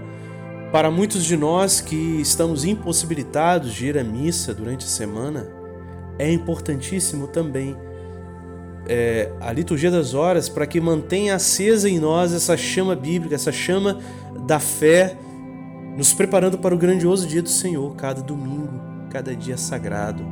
para 0.70 0.90
muitos 0.90 1.24
de 1.24 1.36
nós 1.36 1.80
que 1.80 2.20
estamos 2.20 2.64
impossibilitados 2.64 3.72
de 3.72 3.86
ir 3.86 3.98
à 3.98 4.04
missa 4.04 4.52
durante 4.52 4.84
a 4.84 4.88
semana, 4.88 5.48
é 6.18 6.30
importantíssimo 6.30 7.26
também 7.26 7.76
é, 8.88 9.30
a 9.40 9.52
liturgia 9.52 9.90
das 9.90 10.14
horas 10.14 10.48
para 10.48 10.66
que 10.66 10.80
mantenha 10.80 11.34
acesa 11.34 11.88
em 11.88 11.98
nós 11.98 12.32
essa 12.32 12.56
chama 12.56 12.96
bíblica, 12.96 13.34
essa 13.34 13.52
chama 13.52 13.98
da 14.46 14.58
fé, 14.58 15.16
nos 15.96 16.14
preparando 16.14 16.58
para 16.58 16.74
o 16.74 16.78
grandioso 16.78 17.26
dia 17.26 17.42
do 17.42 17.48
Senhor, 17.48 17.94
cada 17.96 18.22
domingo, 18.22 18.80
cada 19.10 19.36
dia 19.36 19.56
sagrado, 19.56 20.24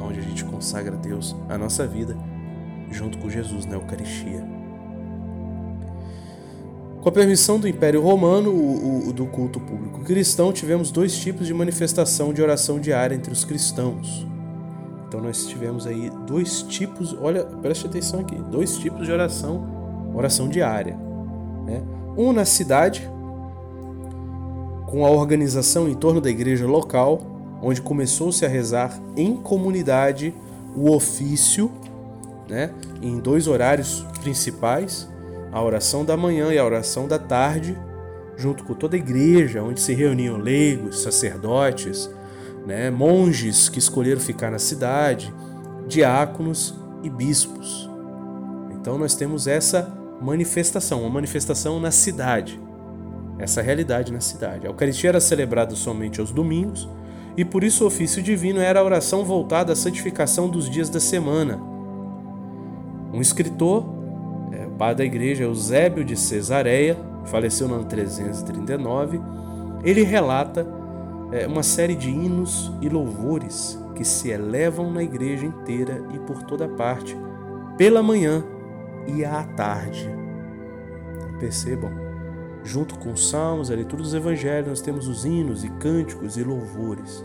onde 0.00 0.20
a 0.20 0.22
gente 0.22 0.44
consagra 0.44 0.94
a 0.94 0.98
Deus 0.98 1.34
a 1.48 1.58
nossa 1.58 1.86
vida, 1.86 2.16
junto 2.90 3.18
com 3.18 3.28
Jesus 3.28 3.66
na 3.66 3.74
Eucaristia. 3.74 4.44
Com 7.00 7.08
a 7.08 7.12
permissão 7.12 7.58
do 7.58 7.68
Império 7.68 8.00
Romano, 8.00 8.50
o, 8.50 9.08
o, 9.08 9.12
do 9.12 9.26
culto 9.26 9.60
público 9.60 10.02
cristão, 10.04 10.52
tivemos 10.52 10.90
dois 10.90 11.16
tipos 11.18 11.46
de 11.46 11.54
manifestação 11.54 12.32
de 12.32 12.40
oração 12.40 12.78
diária 12.78 13.14
entre 13.14 13.32
os 13.32 13.44
cristãos. 13.44 14.26
Então 15.14 15.22
nós 15.22 15.46
tivemos 15.46 15.86
aí 15.86 16.10
dois 16.26 16.62
tipos, 16.62 17.16
olha, 17.22 17.44
preste 17.44 17.86
atenção 17.86 18.18
aqui, 18.18 18.34
dois 18.34 18.76
tipos 18.78 19.06
de 19.06 19.12
oração, 19.12 19.64
oração 20.12 20.48
diária. 20.48 20.98
Né? 21.64 21.84
Um 22.16 22.32
na 22.32 22.44
cidade, 22.44 23.08
com 24.88 25.06
a 25.06 25.10
organização 25.10 25.88
em 25.88 25.94
torno 25.94 26.20
da 26.20 26.28
igreja 26.28 26.66
local, 26.66 27.22
onde 27.62 27.80
começou-se 27.80 28.44
a 28.44 28.48
rezar 28.48 29.00
em 29.16 29.36
comunidade 29.36 30.34
o 30.74 30.90
ofício, 30.90 31.70
né? 32.48 32.72
em 33.00 33.20
dois 33.20 33.46
horários 33.46 34.04
principais, 34.20 35.08
a 35.52 35.62
oração 35.62 36.04
da 36.04 36.16
manhã 36.16 36.52
e 36.52 36.58
a 36.58 36.64
oração 36.64 37.06
da 37.06 37.20
tarde, 37.20 37.78
junto 38.36 38.64
com 38.64 38.74
toda 38.74 38.96
a 38.96 38.98
igreja, 38.98 39.62
onde 39.62 39.80
se 39.80 39.94
reuniam 39.94 40.38
leigos, 40.38 41.04
sacerdotes, 41.04 42.10
né, 42.66 42.90
monges 42.90 43.68
que 43.68 43.78
escolheram 43.78 44.20
ficar 44.20 44.50
na 44.50 44.58
cidade, 44.58 45.32
diáconos 45.86 46.74
e 47.02 47.10
bispos. 47.10 47.88
Então 48.72 48.98
nós 48.98 49.14
temos 49.14 49.46
essa 49.46 49.92
manifestação, 50.20 51.00
uma 51.02 51.10
manifestação 51.10 51.78
na 51.80 51.90
cidade, 51.90 52.60
essa 53.38 53.60
realidade 53.60 54.12
na 54.12 54.20
cidade. 54.20 54.66
A 54.66 54.70
Eucaristia 54.70 55.10
era 55.10 55.20
celebrada 55.20 55.74
somente 55.74 56.20
aos 56.20 56.30
domingos 56.30 56.88
e 57.36 57.44
por 57.44 57.64
isso 57.64 57.84
o 57.84 57.86
ofício 57.86 58.22
divino 58.22 58.60
era 58.60 58.80
a 58.80 58.84
oração 58.84 59.24
voltada 59.24 59.72
à 59.72 59.76
santificação 59.76 60.48
dos 60.48 60.70
dias 60.70 60.88
da 60.88 61.00
semana. 61.00 61.60
Um 63.12 63.20
escritor 63.20 63.94
padre 64.74 64.96
da 64.96 65.04
igreja 65.04 65.44
Eusébio 65.44 66.04
de 66.04 66.16
Cesareia, 66.16 66.96
faleceu 67.24 67.68
no 67.68 67.76
ano 67.76 67.84
339, 67.84 69.20
ele 69.82 70.02
relata 70.02 70.66
é, 71.34 71.48
uma 71.48 71.64
série 71.64 71.96
de 71.96 72.08
hinos 72.08 72.72
e 72.80 72.88
louvores 72.88 73.76
que 73.96 74.04
se 74.04 74.30
elevam 74.30 74.92
na 74.92 75.02
igreja 75.02 75.44
inteira 75.44 76.00
e 76.14 76.18
por 76.20 76.44
toda 76.44 76.68
parte, 76.68 77.16
pela 77.76 78.04
manhã 78.04 78.44
e 79.04 79.24
à 79.24 79.42
tarde. 79.42 80.08
Percebam, 81.40 81.90
junto 82.62 82.96
com 83.00 83.12
os 83.12 83.28
salmos, 83.28 83.68
a 83.68 83.74
leitura 83.74 84.00
dos 84.00 84.14
evangelhos, 84.14 84.68
nós 84.68 84.80
temos 84.80 85.08
os 85.08 85.24
hinos 85.24 85.64
e 85.64 85.68
cânticos 85.68 86.36
e 86.36 86.44
louvores. 86.44 87.24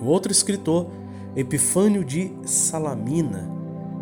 O 0.00 0.06
outro 0.06 0.32
escritor, 0.32 0.88
Epifânio 1.36 2.04
de 2.04 2.32
Salamina, 2.44 3.48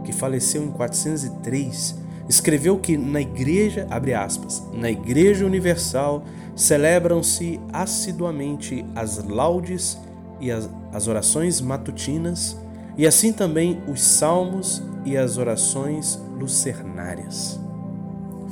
que 0.04 0.12
faleceu 0.12 0.62
em 0.62 0.70
403, 0.70 1.96
escreveu 2.28 2.78
que 2.78 2.96
na 2.96 3.20
igreja, 3.20 3.86
abre 3.90 4.14
aspas, 4.14 4.62
na 4.72 4.90
igreja 4.90 5.46
universal 5.46 6.24
celebram-se 6.54 7.60
assiduamente 7.72 8.84
as 8.94 9.22
laudes 9.22 9.98
e 10.40 10.50
as, 10.50 10.68
as 10.92 11.06
orações 11.06 11.60
matutinas, 11.60 12.56
e 12.96 13.06
assim 13.06 13.32
também 13.32 13.82
os 13.86 14.02
salmos 14.02 14.82
e 15.04 15.16
as 15.16 15.38
orações 15.38 16.18
lucernárias. 16.38 17.60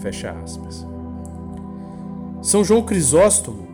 Fecha 0.01 0.31
aspas. 0.31 0.87
São 2.43 2.63
João 2.63 2.83
Crisóstomo, 2.83 3.67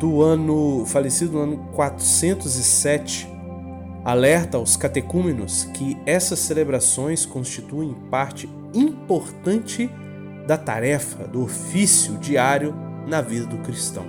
do 0.00 0.22
ano 0.22 0.84
falecido 0.86 1.32
no 1.32 1.38
ano 1.38 1.56
407, 1.72 3.28
alerta 4.04 4.58
aos 4.58 4.76
catecúmenos 4.76 5.64
que 5.72 5.96
essas 6.04 6.40
celebrações 6.40 7.24
constituem 7.24 7.94
parte 8.10 8.48
importante 8.74 9.90
da 10.46 10.56
tarefa, 10.56 11.26
do 11.26 11.42
ofício 11.42 12.16
diário 12.18 12.74
na 13.06 13.20
vida 13.20 13.46
do 13.46 13.58
cristão. 13.58 14.06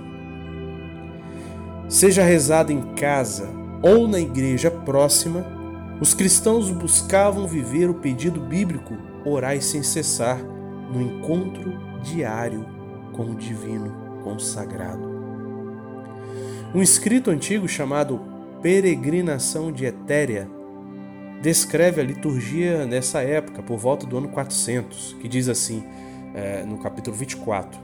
Seja 1.88 2.22
rezado 2.22 2.72
em 2.72 2.94
casa 2.94 3.48
ou 3.82 4.06
na 4.06 4.20
igreja 4.20 4.70
próxima, 4.70 5.46
os 6.00 6.14
cristãos 6.14 6.70
buscavam 6.70 7.46
viver 7.46 7.88
o 7.88 7.94
pedido 7.94 8.40
bíblico 8.40 8.96
orai 9.24 9.60
sem 9.60 9.82
cessar 9.82 10.38
no 10.92 11.00
encontro 11.00 11.72
diário 12.02 12.66
com 13.12 13.30
o 13.30 13.34
divino 13.34 14.20
consagrado. 14.22 15.08
Um 16.74 16.82
escrito 16.82 17.30
antigo 17.30 17.66
chamado 17.66 18.20
Peregrinação 18.62 19.72
de 19.72 19.86
Etéria 19.86 20.48
descreve 21.40 22.00
a 22.00 22.04
liturgia 22.04 22.84
nessa 22.86 23.22
época, 23.22 23.62
por 23.62 23.78
volta 23.78 24.06
do 24.06 24.18
ano 24.18 24.28
400, 24.28 25.16
que 25.20 25.28
diz 25.28 25.48
assim, 25.48 25.84
é, 26.34 26.64
no 26.64 26.78
capítulo 26.78 27.16
24, 27.16 27.78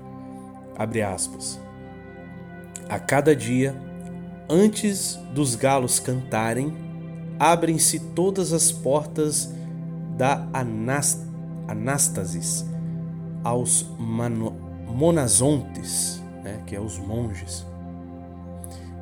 abre 0.76 1.02
aspas, 1.02 1.60
A 2.88 2.98
cada 2.98 3.34
dia, 3.34 3.74
antes 4.48 5.16
dos 5.32 5.54
galos 5.54 5.98
cantarem, 5.98 6.74
abrem-se 7.38 7.98
todas 7.98 8.52
as 8.52 8.70
portas 8.70 9.52
da 10.16 10.46
anástasis 11.66 12.64
aos 13.42 13.86
monazontes, 14.86 16.22
né, 16.42 16.62
que 16.66 16.76
é 16.76 16.80
os 16.80 16.98
monges, 16.98 17.66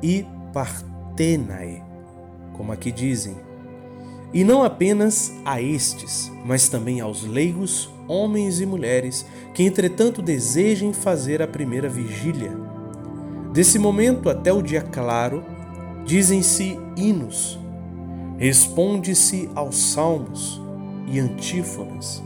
e 0.01 0.25
partenae, 0.51 1.83
como 2.53 2.71
aqui 2.71 2.91
dizem, 2.91 3.35
e 4.33 4.43
não 4.43 4.63
apenas 4.63 5.31
a 5.45 5.61
estes, 5.61 6.31
mas 6.43 6.67
também 6.67 6.99
aos 6.99 7.23
leigos, 7.23 7.89
homens 8.07 8.59
e 8.59 8.65
mulheres, 8.65 9.25
que 9.53 9.63
entretanto 9.63 10.21
desejem 10.21 10.91
fazer 10.91 11.41
a 11.41 11.47
primeira 11.47 11.87
vigília. 11.87 12.51
Desse 13.53 13.77
momento 13.77 14.29
até 14.29 14.51
o 14.51 14.63
dia 14.63 14.81
claro, 14.81 15.43
dizem-se 16.03 16.79
hinos, 16.97 17.59
responde-se 18.37 19.49
aos 19.53 19.77
salmos 19.77 20.59
e 21.07 21.19
antífonas, 21.19 22.23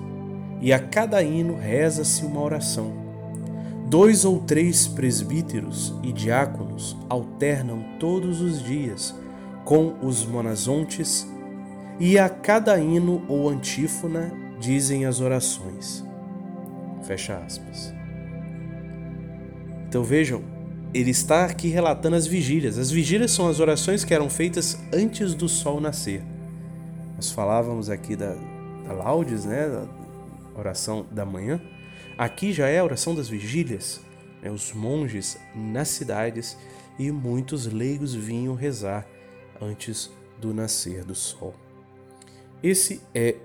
e 0.61 0.71
a 0.71 0.79
cada 0.79 1.21
hino 1.21 1.57
reza-se 1.57 2.25
uma 2.25 2.41
oração. 2.41 3.05
Dois 3.89 4.23
ou 4.25 4.39
três 4.39 4.87
presbíteros 4.87 5.93
e 6.01 6.11
diáconos 6.11 6.97
alternam 7.09 7.83
todos 7.99 8.41
os 8.41 8.63
dias 8.63 9.13
com 9.63 9.95
os 10.01 10.25
monazontes 10.25 11.27
e 11.99 12.19
a 12.19 12.29
cada 12.29 12.79
hino 12.79 13.25
ou 13.27 13.49
antífona 13.49 14.31
dizem 14.59 15.05
as 15.05 15.19
orações. 15.19 16.03
Fecha 17.03 17.37
aspas. 17.37 17.93
Então 19.87 20.03
vejam, 20.03 20.43
ele 20.93 21.11
está 21.11 21.45
aqui 21.45 21.69
relatando 21.69 22.15
as 22.15 22.27
vigílias. 22.27 22.77
As 22.77 22.91
vigílias 22.91 23.31
são 23.31 23.47
as 23.47 23.59
orações 23.59 24.03
que 24.03 24.13
eram 24.13 24.29
feitas 24.29 24.77
antes 24.93 25.33
do 25.33 25.47
sol 25.47 25.79
nascer. 25.79 26.21
Nós 27.15 27.31
falávamos 27.31 27.89
aqui 27.89 28.15
da, 28.15 28.35
da 28.85 28.93
laudes, 28.93 29.45
né, 29.45 29.67
da 29.67 30.59
oração 30.59 31.05
da 31.11 31.25
manhã. 31.25 31.59
Aqui 32.17 32.51
já 32.53 32.67
é 32.67 32.79
a 32.79 32.83
oração 32.83 33.15
das 33.15 33.27
vigílias. 33.29 34.01
Né, 34.41 34.51
os 34.51 34.73
monges 34.73 35.37
nas 35.55 35.87
cidades 35.87 36.57
e 36.99 37.11
muitos 37.11 37.65
leigos 37.65 38.13
vinham 38.13 38.53
rezar 38.53 39.07
antes 39.61 40.11
do 40.39 40.53
nascer 40.53 41.03
do 41.03 41.15
sol. 41.15 41.55
Esse 42.61 43.01
é 43.13 43.35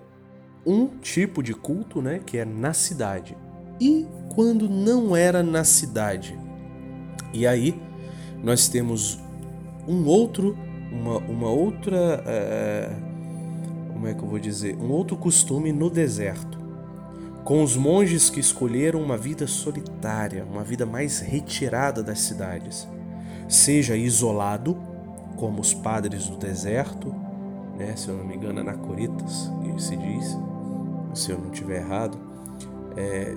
um 0.64 0.86
tipo 0.86 1.42
de 1.42 1.54
culto, 1.54 2.00
né, 2.00 2.20
que 2.24 2.38
é 2.38 2.44
na 2.44 2.72
cidade. 2.72 3.36
E 3.80 4.06
quando 4.34 4.68
não 4.68 5.16
era 5.16 5.42
na 5.42 5.64
cidade? 5.64 6.38
E 7.32 7.46
aí 7.46 7.80
nós 8.42 8.68
temos 8.68 9.18
um 9.86 10.06
outro, 10.06 10.56
uma, 10.90 11.18
uma 11.18 11.50
outra, 11.50 12.22
é, 12.26 12.90
como 13.92 14.06
é 14.06 14.14
que 14.14 14.22
eu 14.22 14.28
vou 14.28 14.38
dizer, 14.38 14.76
um 14.76 14.90
outro 14.90 15.16
costume 15.16 15.72
no 15.72 15.90
deserto, 15.90 16.58
com 17.44 17.62
os 17.62 17.76
monges 17.76 18.30
que 18.30 18.38
escolheram 18.38 19.02
uma 19.02 19.16
vida 19.16 19.46
solitária, 19.46 20.44
uma 20.44 20.62
vida 20.62 20.86
mais 20.86 21.18
retirada 21.18 22.02
das 22.02 22.20
cidades, 22.20 22.86
seja 23.48 23.96
isolado, 23.96 24.76
como 25.36 25.60
os 25.60 25.74
padres 25.74 26.28
do 26.28 26.36
deserto, 26.36 27.12
né? 27.76 27.94
se 27.96 28.08
eu 28.08 28.16
não 28.16 28.24
me 28.24 28.34
engano, 28.34 28.60
Anacoritas, 28.60 29.50
que 29.62 29.82
se 29.82 29.96
diz, 29.96 30.38
se 31.14 31.30
eu 31.30 31.38
não 31.38 31.50
estiver 31.50 31.80
errado. 31.80 32.18
É... 32.96 33.34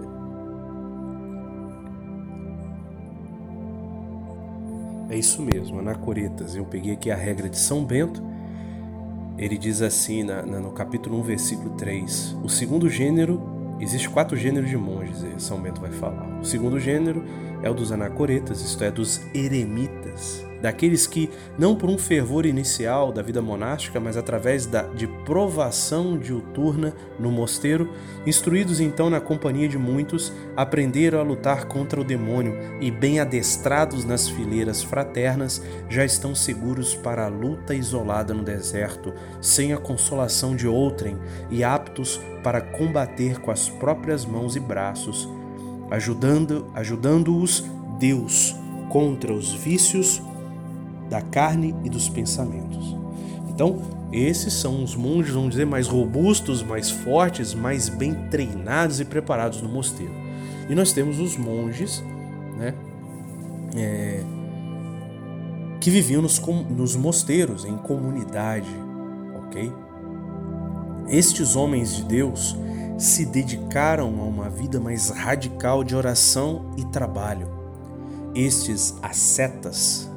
é 5.09 5.17
isso 5.17 5.41
mesmo, 5.41 5.79
Anacoritas. 5.79 6.55
Eu 6.55 6.65
peguei 6.65 6.93
aqui 6.93 7.11
a 7.11 7.15
regra 7.15 7.49
de 7.49 7.57
São 7.57 7.83
Bento. 7.83 8.23
Ele 9.37 9.57
diz 9.57 9.81
assim 9.81 10.23
na, 10.23 10.45
na, 10.45 10.59
no 10.59 10.71
capítulo 10.71 11.19
1, 11.19 11.23
versículo 11.23 11.69
3: 11.71 12.37
O 12.43 12.49
segundo 12.49 12.89
gênero, 12.89 13.77
existe 13.79 14.09
quatro 14.09 14.37
gêneros 14.37 14.69
de 14.69 14.77
monges, 14.77 15.25
São 15.37 15.59
Bento 15.59 15.81
vai 15.81 15.91
falar. 15.91 16.39
O 16.39 16.45
segundo 16.45 16.79
gênero 16.79 17.23
é 17.61 17.69
o 17.69 17.73
dos 17.73 17.91
anacoretas, 17.91 18.61
isto 18.61 18.83
é, 18.83 18.91
dos 18.91 19.21
eremitas. 19.33 20.45
Daqueles 20.61 21.05
que, 21.05 21.29
não 21.59 21.75
por 21.75 21.89
um 21.89 21.97
fervor 21.97 22.45
inicial 22.45 23.11
da 23.11 23.21
vida 23.21 23.41
monástica, 23.41 23.99
mas 23.99 24.17
através 24.17 24.65
da, 24.65 24.81
de 24.81 25.05
provação 25.05 26.17
diuturna 26.17 26.93
no 27.19 27.29
mosteiro, 27.29 27.91
instruídos 28.25 28.79
então 28.79 29.09
na 29.09 29.19
companhia 29.19 29.67
de 29.67 29.77
muitos, 29.77 30.33
aprenderam 30.55 31.19
a 31.19 31.23
lutar 31.23 31.65
contra 31.65 32.01
o 32.01 32.03
demônio 32.03 32.57
e, 32.81 32.89
bem 32.89 33.19
adestrados 33.19 34.05
nas 34.05 34.27
fileiras 34.27 34.81
fraternas, 34.81 35.61
já 35.87 36.03
estão 36.03 36.33
seguros 36.33 36.95
para 36.95 37.25
a 37.25 37.29
luta 37.29 37.75
isolada 37.75 38.33
no 38.33 38.43
deserto, 38.43 39.13
sem 39.41 39.71
a 39.71 39.77
consolação 39.77 40.55
de 40.55 40.67
outrem 40.67 41.17
e 41.51 41.63
aptos 41.63 42.19
para 42.41 42.61
combater 42.61 43.39
com 43.39 43.51
as 43.51 43.69
próprias 43.69 44.25
mãos 44.25 44.55
e 44.55 44.59
braços, 44.59 45.29
ajudando, 45.89 46.67
ajudando-os 46.73 47.63
Deus 47.99 48.55
contra 48.89 49.33
os 49.33 49.53
vícios 49.53 50.21
da 51.09 51.21
carne 51.21 51.75
e 51.83 51.89
dos 51.89 52.09
pensamentos. 52.09 52.95
Então, 53.49 53.81
esses 54.11 54.53
são 54.53 54.83
os 54.83 54.95
monges, 54.95 55.33
vamos 55.33 55.51
dizer, 55.51 55.65
mais 55.65 55.87
robustos, 55.87 56.63
mais 56.63 56.89
fortes, 56.89 57.53
mais 57.53 57.89
bem 57.89 58.13
treinados 58.29 58.99
e 58.99 59.05
preparados 59.05 59.61
no 59.61 59.69
mosteiro. 59.69 60.13
E 60.69 60.75
nós 60.75 60.93
temos 60.93 61.19
os 61.19 61.37
monges, 61.37 62.03
né, 62.57 62.73
é, 63.75 64.23
que 65.79 65.89
viviam 65.89 66.21
nos, 66.21 66.39
nos 66.69 66.95
mosteiros, 66.95 67.65
em 67.65 67.77
comunidade, 67.77 68.69
ok? 69.45 69.71
Estes 71.07 71.55
homens 71.55 71.95
de 71.95 72.03
Deus 72.03 72.57
se 72.97 73.25
dedicaram 73.25 74.07
a 74.19 74.23
uma 74.23 74.49
vida 74.49 74.79
mais 74.79 75.09
radical 75.09 75.83
de 75.83 75.95
oração 75.95 76.71
e 76.77 76.85
trabalho. 76.85 77.47
Estes 78.33 78.95
ascetas, 79.01 80.09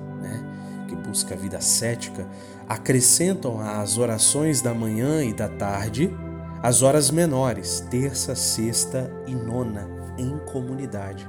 busca 1.09 1.35
a 1.35 1.39
vida 1.39 1.61
cética, 1.61 2.27
acrescentam 2.69 3.61
às 3.61 3.97
orações 3.97 4.61
da 4.61 4.75
manhã 4.75 5.25
e 5.25 5.33
da 5.33 5.49
tarde 5.49 6.15
as 6.63 6.83
horas 6.83 7.11
menores, 7.11 7.81
terça, 7.89 8.35
sexta 8.35 9.11
e 9.27 9.35
nona, 9.35 9.89
em 10.19 10.37
comunidade, 10.53 11.27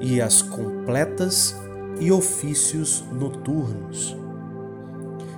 e 0.00 0.20
as 0.20 0.40
completas 0.40 1.54
e 2.00 2.10
ofícios 2.10 3.04
noturnos. 3.12 4.16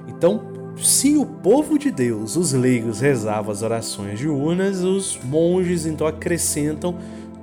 Então, 0.07 0.54
se 0.77 1.17
o 1.17 1.25
povo 1.25 1.79
de 1.79 1.91
Deus, 1.91 2.37
os 2.37 2.53
leigos, 2.53 3.01
rezavam 3.01 3.53
as 3.53 3.63
orações 3.63 4.19
diurnas, 4.19 4.81
os 4.81 5.19
monges 5.25 5.87
então 5.87 6.07
acrescentam 6.07 6.97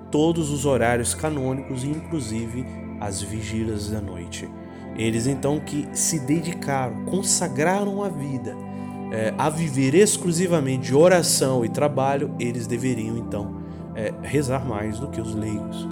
todos 0.10 0.52
os 0.52 0.66
horários 0.66 1.14
canônicos, 1.14 1.84
inclusive 1.84 2.66
as 3.00 3.22
vigílias 3.22 3.90
da 3.90 4.02
noite. 4.02 4.50
Eles 4.98 5.26
então 5.26 5.60
que 5.60 5.88
se 5.94 6.20
dedicaram, 6.20 7.06
consagraram 7.06 8.04
a 8.04 8.10
vida 8.10 8.56
é, 9.12 9.34
a 9.38 9.50
viver 9.50 9.94
exclusivamente 9.94 10.88
de 10.88 10.96
oração 10.96 11.66
e 11.66 11.70
trabalho, 11.70 12.34
eles 12.40 12.66
deveriam 12.66 13.18
então 13.18 13.62
é, 13.96 14.14
rezar 14.22 14.66
mais 14.66 15.00
do 15.00 15.08
que 15.10 15.20
os 15.20 15.36
leigos. 15.36 15.88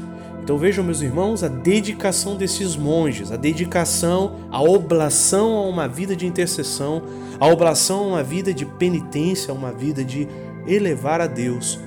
Então 0.49 0.57
vejam, 0.57 0.83
meus 0.83 0.99
irmãos, 1.03 1.43
a 1.43 1.47
dedicação 1.47 2.35
desses 2.35 2.75
monges, 2.75 3.31
a 3.31 3.35
dedicação, 3.35 4.37
a 4.49 4.59
oblação 4.59 5.55
a 5.55 5.67
uma 5.67 5.87
vida 5.87 6.15
de 6.15 6.25
intercessão, 6.25 7.03
a 7.39 7.45
oblação 7.45 7.99
a 7.99 8.07
uma 8.07 8.23
vida 8.23 8.51
de 8.51 8.65
penitência, 8.65 9.51
a 9.51 9.53
uma 9.53 9.71
vida 9.71 10.03
de 10.03 10.27
elevar 10.65 11.21
a 11.21 11.27
Deus 11.27 11.79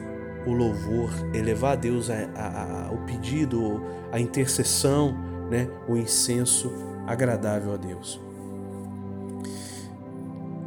o 0.46 0.52
louvor, 0.52 1.10
elevar 1.34 1.72
a 1.72 1.74
Deus 1.74 2.08
a, 2.08 2.14
a, 2.36 2.86
a, 2.86 2.92
o 2.92 2.98
pedido, 2.98 3.82
a 4.12 4.20
intercessão, 4.20 5.12
né, 5.50 5.66
o 5.88 5.96
incenso 5.96 6.72
agradável 7.04 7.74
a 7.74 7.76
Deus. 7.76 8.20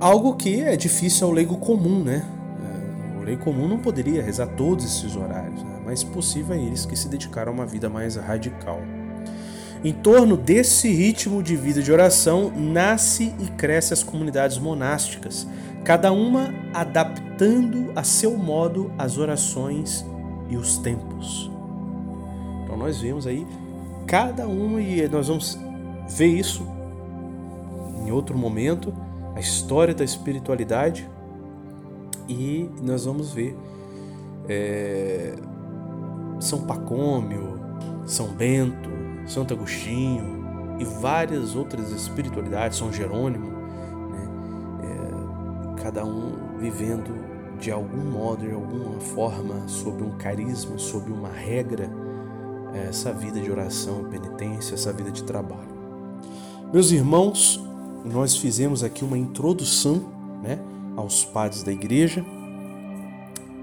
Algo 0.01 0.35
que 0.35 0.59
é 0.59 0.75
difícil 0.75 1.27
ao 1.27 1.31
leigo 1.31 1.55
comum, 1.59 2.03
né? 2.03 2.25
É, 2.59 3.21
o 3.21 3.23
leigo 3.23 3.41
comum 3.41 3.69
não 3.69 3.79
poderia 3.79 4.21
rezar 4.21 4.47
todos 4.47 4.83
esses 4.83 5.15
horários, 5.15 5.63
né? 5.63 5.74
Mas 5.85 6.03
possível 6.03 6.55
a 6.55 6.57
eles 6.57 6.85
que 6.85 6.95
se 6.95 7.07
dedicaram 7.07 7.51
a 7.51 7.55
uma 7.55 7.65
vida 7.65 7.89
mais 7.89 8.15
radical. 8.15 8.81
Em 9.83 9.93
torno 9.93 10.35
desse 10.35 10.89
ritmo 10.89 11.43
de 11.43 11.55
vida 11.55 11.81
de 11.81 11.91
oração 11.91 12.51
nasce 12.55 13.33
e 13.39 13.45
cresce 13.51 13.93
as 13.93 14.01
comunidades 14.01 14.57
monásticas, 14.57 15.47
cada 15.83 16.11
uma 16.11 16.51
adaptando 16.73 17.91
a 17.95 18.03
seu 18.03 18.35
modo 18.35 18.91
as 18.97 19.19
orações 19.19 20.03
e 20.49 20.57
os 20.57 20.77
tempos. 20.79 21.51
Então 22.63 22.75
nós 22.75 22.99
vemos 22.99 23.27
aí 23.27 23.45
cada 24.07 24.47
uma 24.47 24.81
e 24.81 25.07
nós 25.07 25.27
vamos 25.27 25.57
ver 26.09 26.27
isso 26.27 26.67
em 28.05 28.11
outro 28.11 28.37
momento, 28.37 28.93
a 29.35 29.39
história 29.39 29.93
da 29.93 30.03
espiritualidade 30.03 31.09
e 32.27 32.69
nós 32.81 33.05
vamos 33.05 33.31
ver 33.31 33.55
é, 34.47 35.35
São 36.39 36.61
Pacômio, 36.61 37.59
São 38.05 38.27
Bento, 38.27 38.89
Santo 39.25 39.53
Agostinho 39.53 40.45
e 40.79 40.83
várias 40.83 41.55
outras 41.55 41.91
espiritualidades, 41.91 42.77
São 42.77 42.91
Jerônimo, 42.91 43.51
né, 44.11 44.27
é, 44.83 45.81
cada 45.81 46.05
um 46.05 46.57
vivendo 46.59 47.13
de 47.59 47.71
algum 47.71 48.03
modo, 48.11 48.45
de 48.45 48.53
alguma 48.53 48.99
forma, 48.99 49.67
sob 49.67 50.03
um 50.03 50.17
carisma, 50.17 50.77
sob 50.77 51.11
uma 51.11 51.29
regra, 51.29 51.89
essa 52.89 53.13
vida 53.13 53.39
de 53.39 53.49
oração 53.49 54.01
e 54.01 54.19
penitência, 54.19 54.73
essa 54.73 54.91
vida 54.91 55.09
de 55.09 55.23
trabalho. 55.23 55.75
Meus 56.73 56.91
irmãos, 56.91 57.63
nós 58.03 58.35
fizemos 58.35 58.83
aqui 58.83 59.05
uma 59.05 59.17
introdução 59.17 60.03
né, 60.43 60.59
aos 60.95 61.23
padres 61.23 61.63
da 61.63 61.71
igreja. 61.71 62.23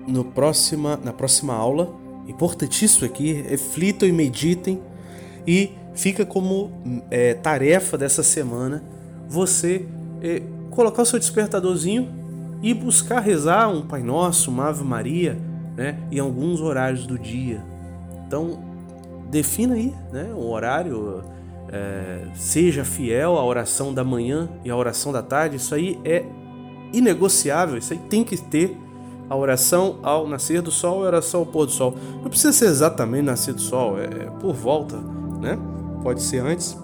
No 0.07 0.25
próxima, 0.25 0.97
na 0.97 1.13
próxima 1.13 1.55
aula, 1.55 1.95
importantíssimo 2.27 3.07
aqui, 3.07 3.33
reflitam 3.33 4.09
e 4.09 4.13
meditem 4.13 4.81
e 5.47 5.73
fica 5.95 6.25
como 6.25 6.71
é, 7.11 7.35
tarefa 7.35 7.99
dessa 7.99 8.23
semana 8.23 8.83
você 9.29 9.87
é, 10.21 10.43
colocar 10.71 11.03
o 11.03 11.07
seu 11.07 11.19
despertadorzinho 11.19 12.09
e 12.63 12.73
buscar 12.73 13.21
rezar 13.21 13.69
um 13.69 13.83
Pai 13.83 14.03
Nosso, 14.03 14.51
uma 14.51 14.69
Ave 14.69 14.85
Maria, 14.85 15.37
né, 15.77 15.99
em 16.11 16.19
alguns 16.19 16.61
horários 16.61 17.07
do 17.07 17.19
dia. 17.19 17.63
Então, 18.27 18.63
defina 19.29 19.75
aí 19.75 19.93
né, 20.13 20.33
um 20.35 20.49
horário, 20.49 21.25
é, 21.69 22.27
seja 22.35 22.85
fiel 22.85 23.37
à 23.37 23.45
oração 23.45 23.93
da 23.93 24.05
manhã 24.05 24.49
e 24.65 24.71
à 24.71 24.77
oração 24.77 25.13
da 25.13 25.23
tarde, 25.23 25.57
isso 25.57 25.75
aí 25.75 25.99
é 26.05 26.25
inegociável, 26.93 27.79
isso 27.79 27.93
aí 27.93 27.99
tem 27.99 28.23
que 28.23 28.37
ter 28.37 28.77
a 29.29 29.37
oração 29.37 29.99
ao 30.03 30.27
nascer 30.27 30.61
do 30.61 30.71
sol 30.71 31.03
e 31.03 31.05
a 31.05 31.07
oração 31.07 31.41
ao 31.41 31.47
pôr 31.47 31.67
do 31.67 31.73
sol. 31.73 31.95
Não 32.23 32.29
precisa 32.29 32.53
ser 32.53 32.67
exatamente 32.67 33.25
nascer 33.25 33.55
do 33.55 33.61
sol, 33.61 33.99
é 33.99 34.09
por 34.41 34.55
volta, 34.55 34.99
né? 35.41 35.59
Pode 36.03 36.23
ser 36.23 36.39
antes, 36.39 36.77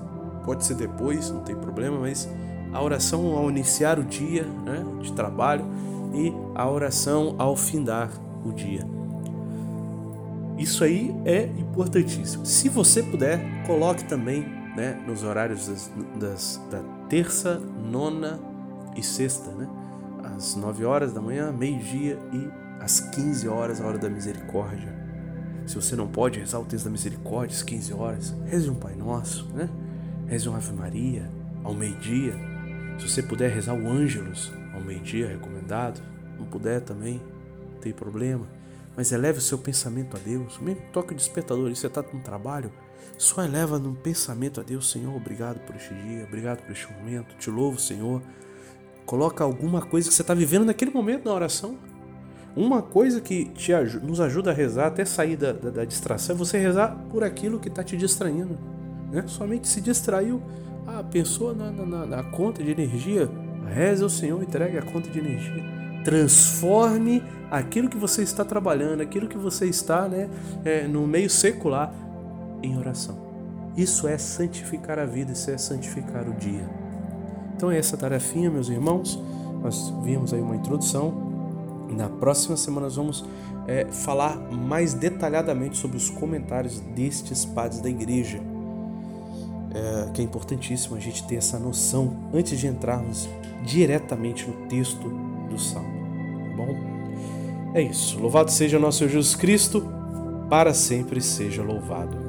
pode 0.45 0.65
ser 0.65 0.75
depois, 0.75 1.31
não 1.31 1.41
tem 1.41 1.57
problema, 1.57 1.99
mas 1.99 2.29
a 2.73 2.83
oração 2.83 3.37
ao 3.37 3.51
iniciar 3.51 3.99
o 3.99 4.05
dia 4.05 4.45
né, 4.65 4.85
de 5.01 5.13
trabalho 5.13 5.65
e 6.15 6.33
a 6.55 6.69
oração 6.69 7.35
ao 7.39 7.57
findar 7.57 8.11
o 8.45 8.53
dia. 8.53 8.87
Isso 10.57 10.83
aí 10.83 11.15
é 11.25 11.45
importantíssimo. 11.59 12.45
Se 12.45 12.69
você 12.69 13.03
puder, 13.03 13.41
coloque 13.67 14.05
também 14.05 14.41
né, 14.77 15.01
nos 15.07 15.23
horários 15.23 15.69
das, 15.69 15.91
das, 16.19 16.61
da 16.71 16.81
terça, 17.09 17.61
nona 17.91 18.41
e 18.97 19.03
sexta, 19.03 19.51
né? 19.53 19.69
Às 20.39 20.55
9 20.55 20.85
horas 20.85 21.13
da 21.13 21.21
manhã, 21.21 21.51
meio-dia 21.51 22.17
e 22.33 22.49
às 22.81 23.01
15 23.01 23.49
horas, 23.49 23.81
a 23.81 23.87
hora 23.89 23.99
da 23.99 24.09
misericórdia. 24.09 24.97
Se 25.67 25.75
você 25.75 25.97
não 25.97 26.07
pode 26.07 26.39
rezar 26.39 26.61
o 26.61 26.65
texto 26.65 26.85
da 26.85 26.93
misericórdia 26.93 27.57
às 27.57 27.65
15 27.65 27.93
horas, 27.93 28.37
reze 28.47 28.71
um 28.71 28.77
Pai 28.77 28.95
Nosso, 28.95 29.49
né? 29.53 29.69
Reze 30.29 30.49
um 30.49 30.55
Ave 30.55 30.73
Maria 30.73 31.29
ao 31.65 31.75
meio-dia. 31.75 32.35
Se 33.01 33.09
você 33.09 33.21
puder 33.21 33.51
rezar 33.51 33.75
o 33.75 33.89
Ângelus 33.89 34.53
ao 34.73 34.81
meio-dia, 34.81 35.27
recomendado. 35.27 36.01
Não 36.39 36.47
puder 36.47 36.83
também, 36.83 37.21
não 37.73 37.81
tem 37.81 37.93
problema. 37.93 38.47
Mas 38.97 39.11
eleve 39.11 39.39
o 39.39 39.43
seu 39.43 39.59
pensamento 39.59 40.17
a 40.17 40.21
Deus. 40.21 40.57
Mesmo 40.61 40.83
toque 40.93 41.15
o 41.15 41.17
despertador 41.17 41.69
e 41.69 41.75
você 41.75 41.89
está 41.89 42.01
no 42.01 42.21
trabalho, 42.21 42.73
só 43.17 43.43
eleva 43.43 43.77
no 43.77 43.93
pensamento 43.93 44.61
a 44.61 44.63
Deus, 44.63 44.89
Senhor, 44.89 45.13
obrigado 45.17 45.59
por 45.67 45.75
este 45.75 45.93
dia, 45.95 46.23
obrigado 46.23 46.63
por 46.63 46.71
este 46.71 46.93
momento, 46.93 47.35
te 47.37 47.51
louvo, 47.51 47.77
Senhor. 47.81 48.23
Coloca 49.09 49.43
alguma 49.43 49.81
coisa 49.81 50.07
que 50.07 50.15
você 50.15 50.21
está 50.21 50.35
vivendo 50.35 50.67
naquele 50.67 50.91
momento 50.91 51.25
na 51.25 51.33
oração. 51.33 51.77
Uma 52.55 52.83
coisa 52.83 53.23
que 53.23 53.47
te, 53.47 53.73
nos 54.03 54.21
ajuda 54.21 54.51
a 54.51 54.53
rezar 54.53 54.89
até 54.89 55.03
sair 55.03 55.35
da, 55.35 55.51
da, 55.51 55.71
da 55.71 55.85
distração 55.87 56.37
é 56.37 56.39
você 56.39 56.59
rezar 56.59 56.95
por 57.09 57.25
aquilo 57.25 57.59
que 57.59 57.69
está 57.69 57.83
te 57.83 57.97
distraindo. 57.97 58.59
Né? 59.11 59.25
Somente 59.27 59.67
se 59.67 59.81
distraiu, 59.81 60.43
ah, 60.87 61.03
pensou 61.03 61.57
na, 61.57 61.71
na, 61.71 62.05
na 62.05 62.23
conta 62.23 62.63
de 62.63 62.71
energia, 62.71 63.31
reze 63.73 64.03
ao 64.03 64.11
Senhor, 64.11 64.43
entregue 64.43 64.77
a 64.77 64.83
conta 64.83 65.09
de 65.09 65.19
energia. 65.19 65.65
Transforme 66.05 67.25
aquilo 67.51 67.89
que 67.89 67.97
você 67.97 68.23
está 68.23 68.45
trabalhando, 68.45 69.01
aquilo 69.01 69.27
que 69.27 69.39
você 69.39 69.65
está 69.65 70.07
né, 70.07 70.29
é, 70.67 70.87
no 70.87 71.07
meio 71.07 71.31
secular, 71.31 71.95
em 72.63 72.77
oração. 72.77 73.19
Isso 73.75 74.07
é 74.07 74.19
santificar 74.19 74.99
a 74.99 75.07
vida, 75.07 75.33
isso 75.33 75.51
é 75.51 75.57
santificar 75.57 76.29
o 76.29 76.35
dia. 76.35 76.88
Então, 77.59 77.71
é 77.71 77.77
essa 77.77 77.97
tarefinha, 77.97 78.49
meus 78.49 78.69
irmãos. 78.69 79.21
Nós 79.63 79.93
vimos 80.03 80.33
aí 80.33 80.41
uma 80.41 80.55
introdução 80.55 81.29
na 81.91 82.09
próxima 82.09 82.57
semana 82.57 82.87
nós 82.87 82.97
vamos 82.97 83.25
é, 83.67 83.87
falar 83.87 84.37
mais 84.53 84.95
detalhadamente 84.95 85.77
sobre 85.77 85.97
os 85.97 86.09
comentários 86.11 86.81
destes 86.81 87.45
padres 87.45 87.81
da 87.81 87.89
igreja, 87.89 88.41
é, 89.75 90.11
que 90.13 90.21
é 90.21 90.25
importantíssimo 90.25 90.97
a 90.97 91.01
gente 91.01 91.27
ter 91.27 91.37
essa 91.37 91.59
noção 91.59 92.17
antes 92.33 92.59
de 92.59 92.67
entrarmos 92.67 93.29
diretamente 93.65 94.49
no 94.49 94.69
texto 94.69 95.09
do 95.51 95.59
Salmo. 95.59 95.89
Tá 96.57 96.57
bom? 96.57 96.77
É 97.75 97.83
isso. 97.83 98.19
Louvado 98.19 98.51
seja 98.51 98.79
nosso 98.79 99.09
Jesus 99.09 99.35
Cristo, 99.35 99.85
para 100.49 100.73
sempre 100.73 101.21
seja 101.21 101.63
louvado. 101.63 102.28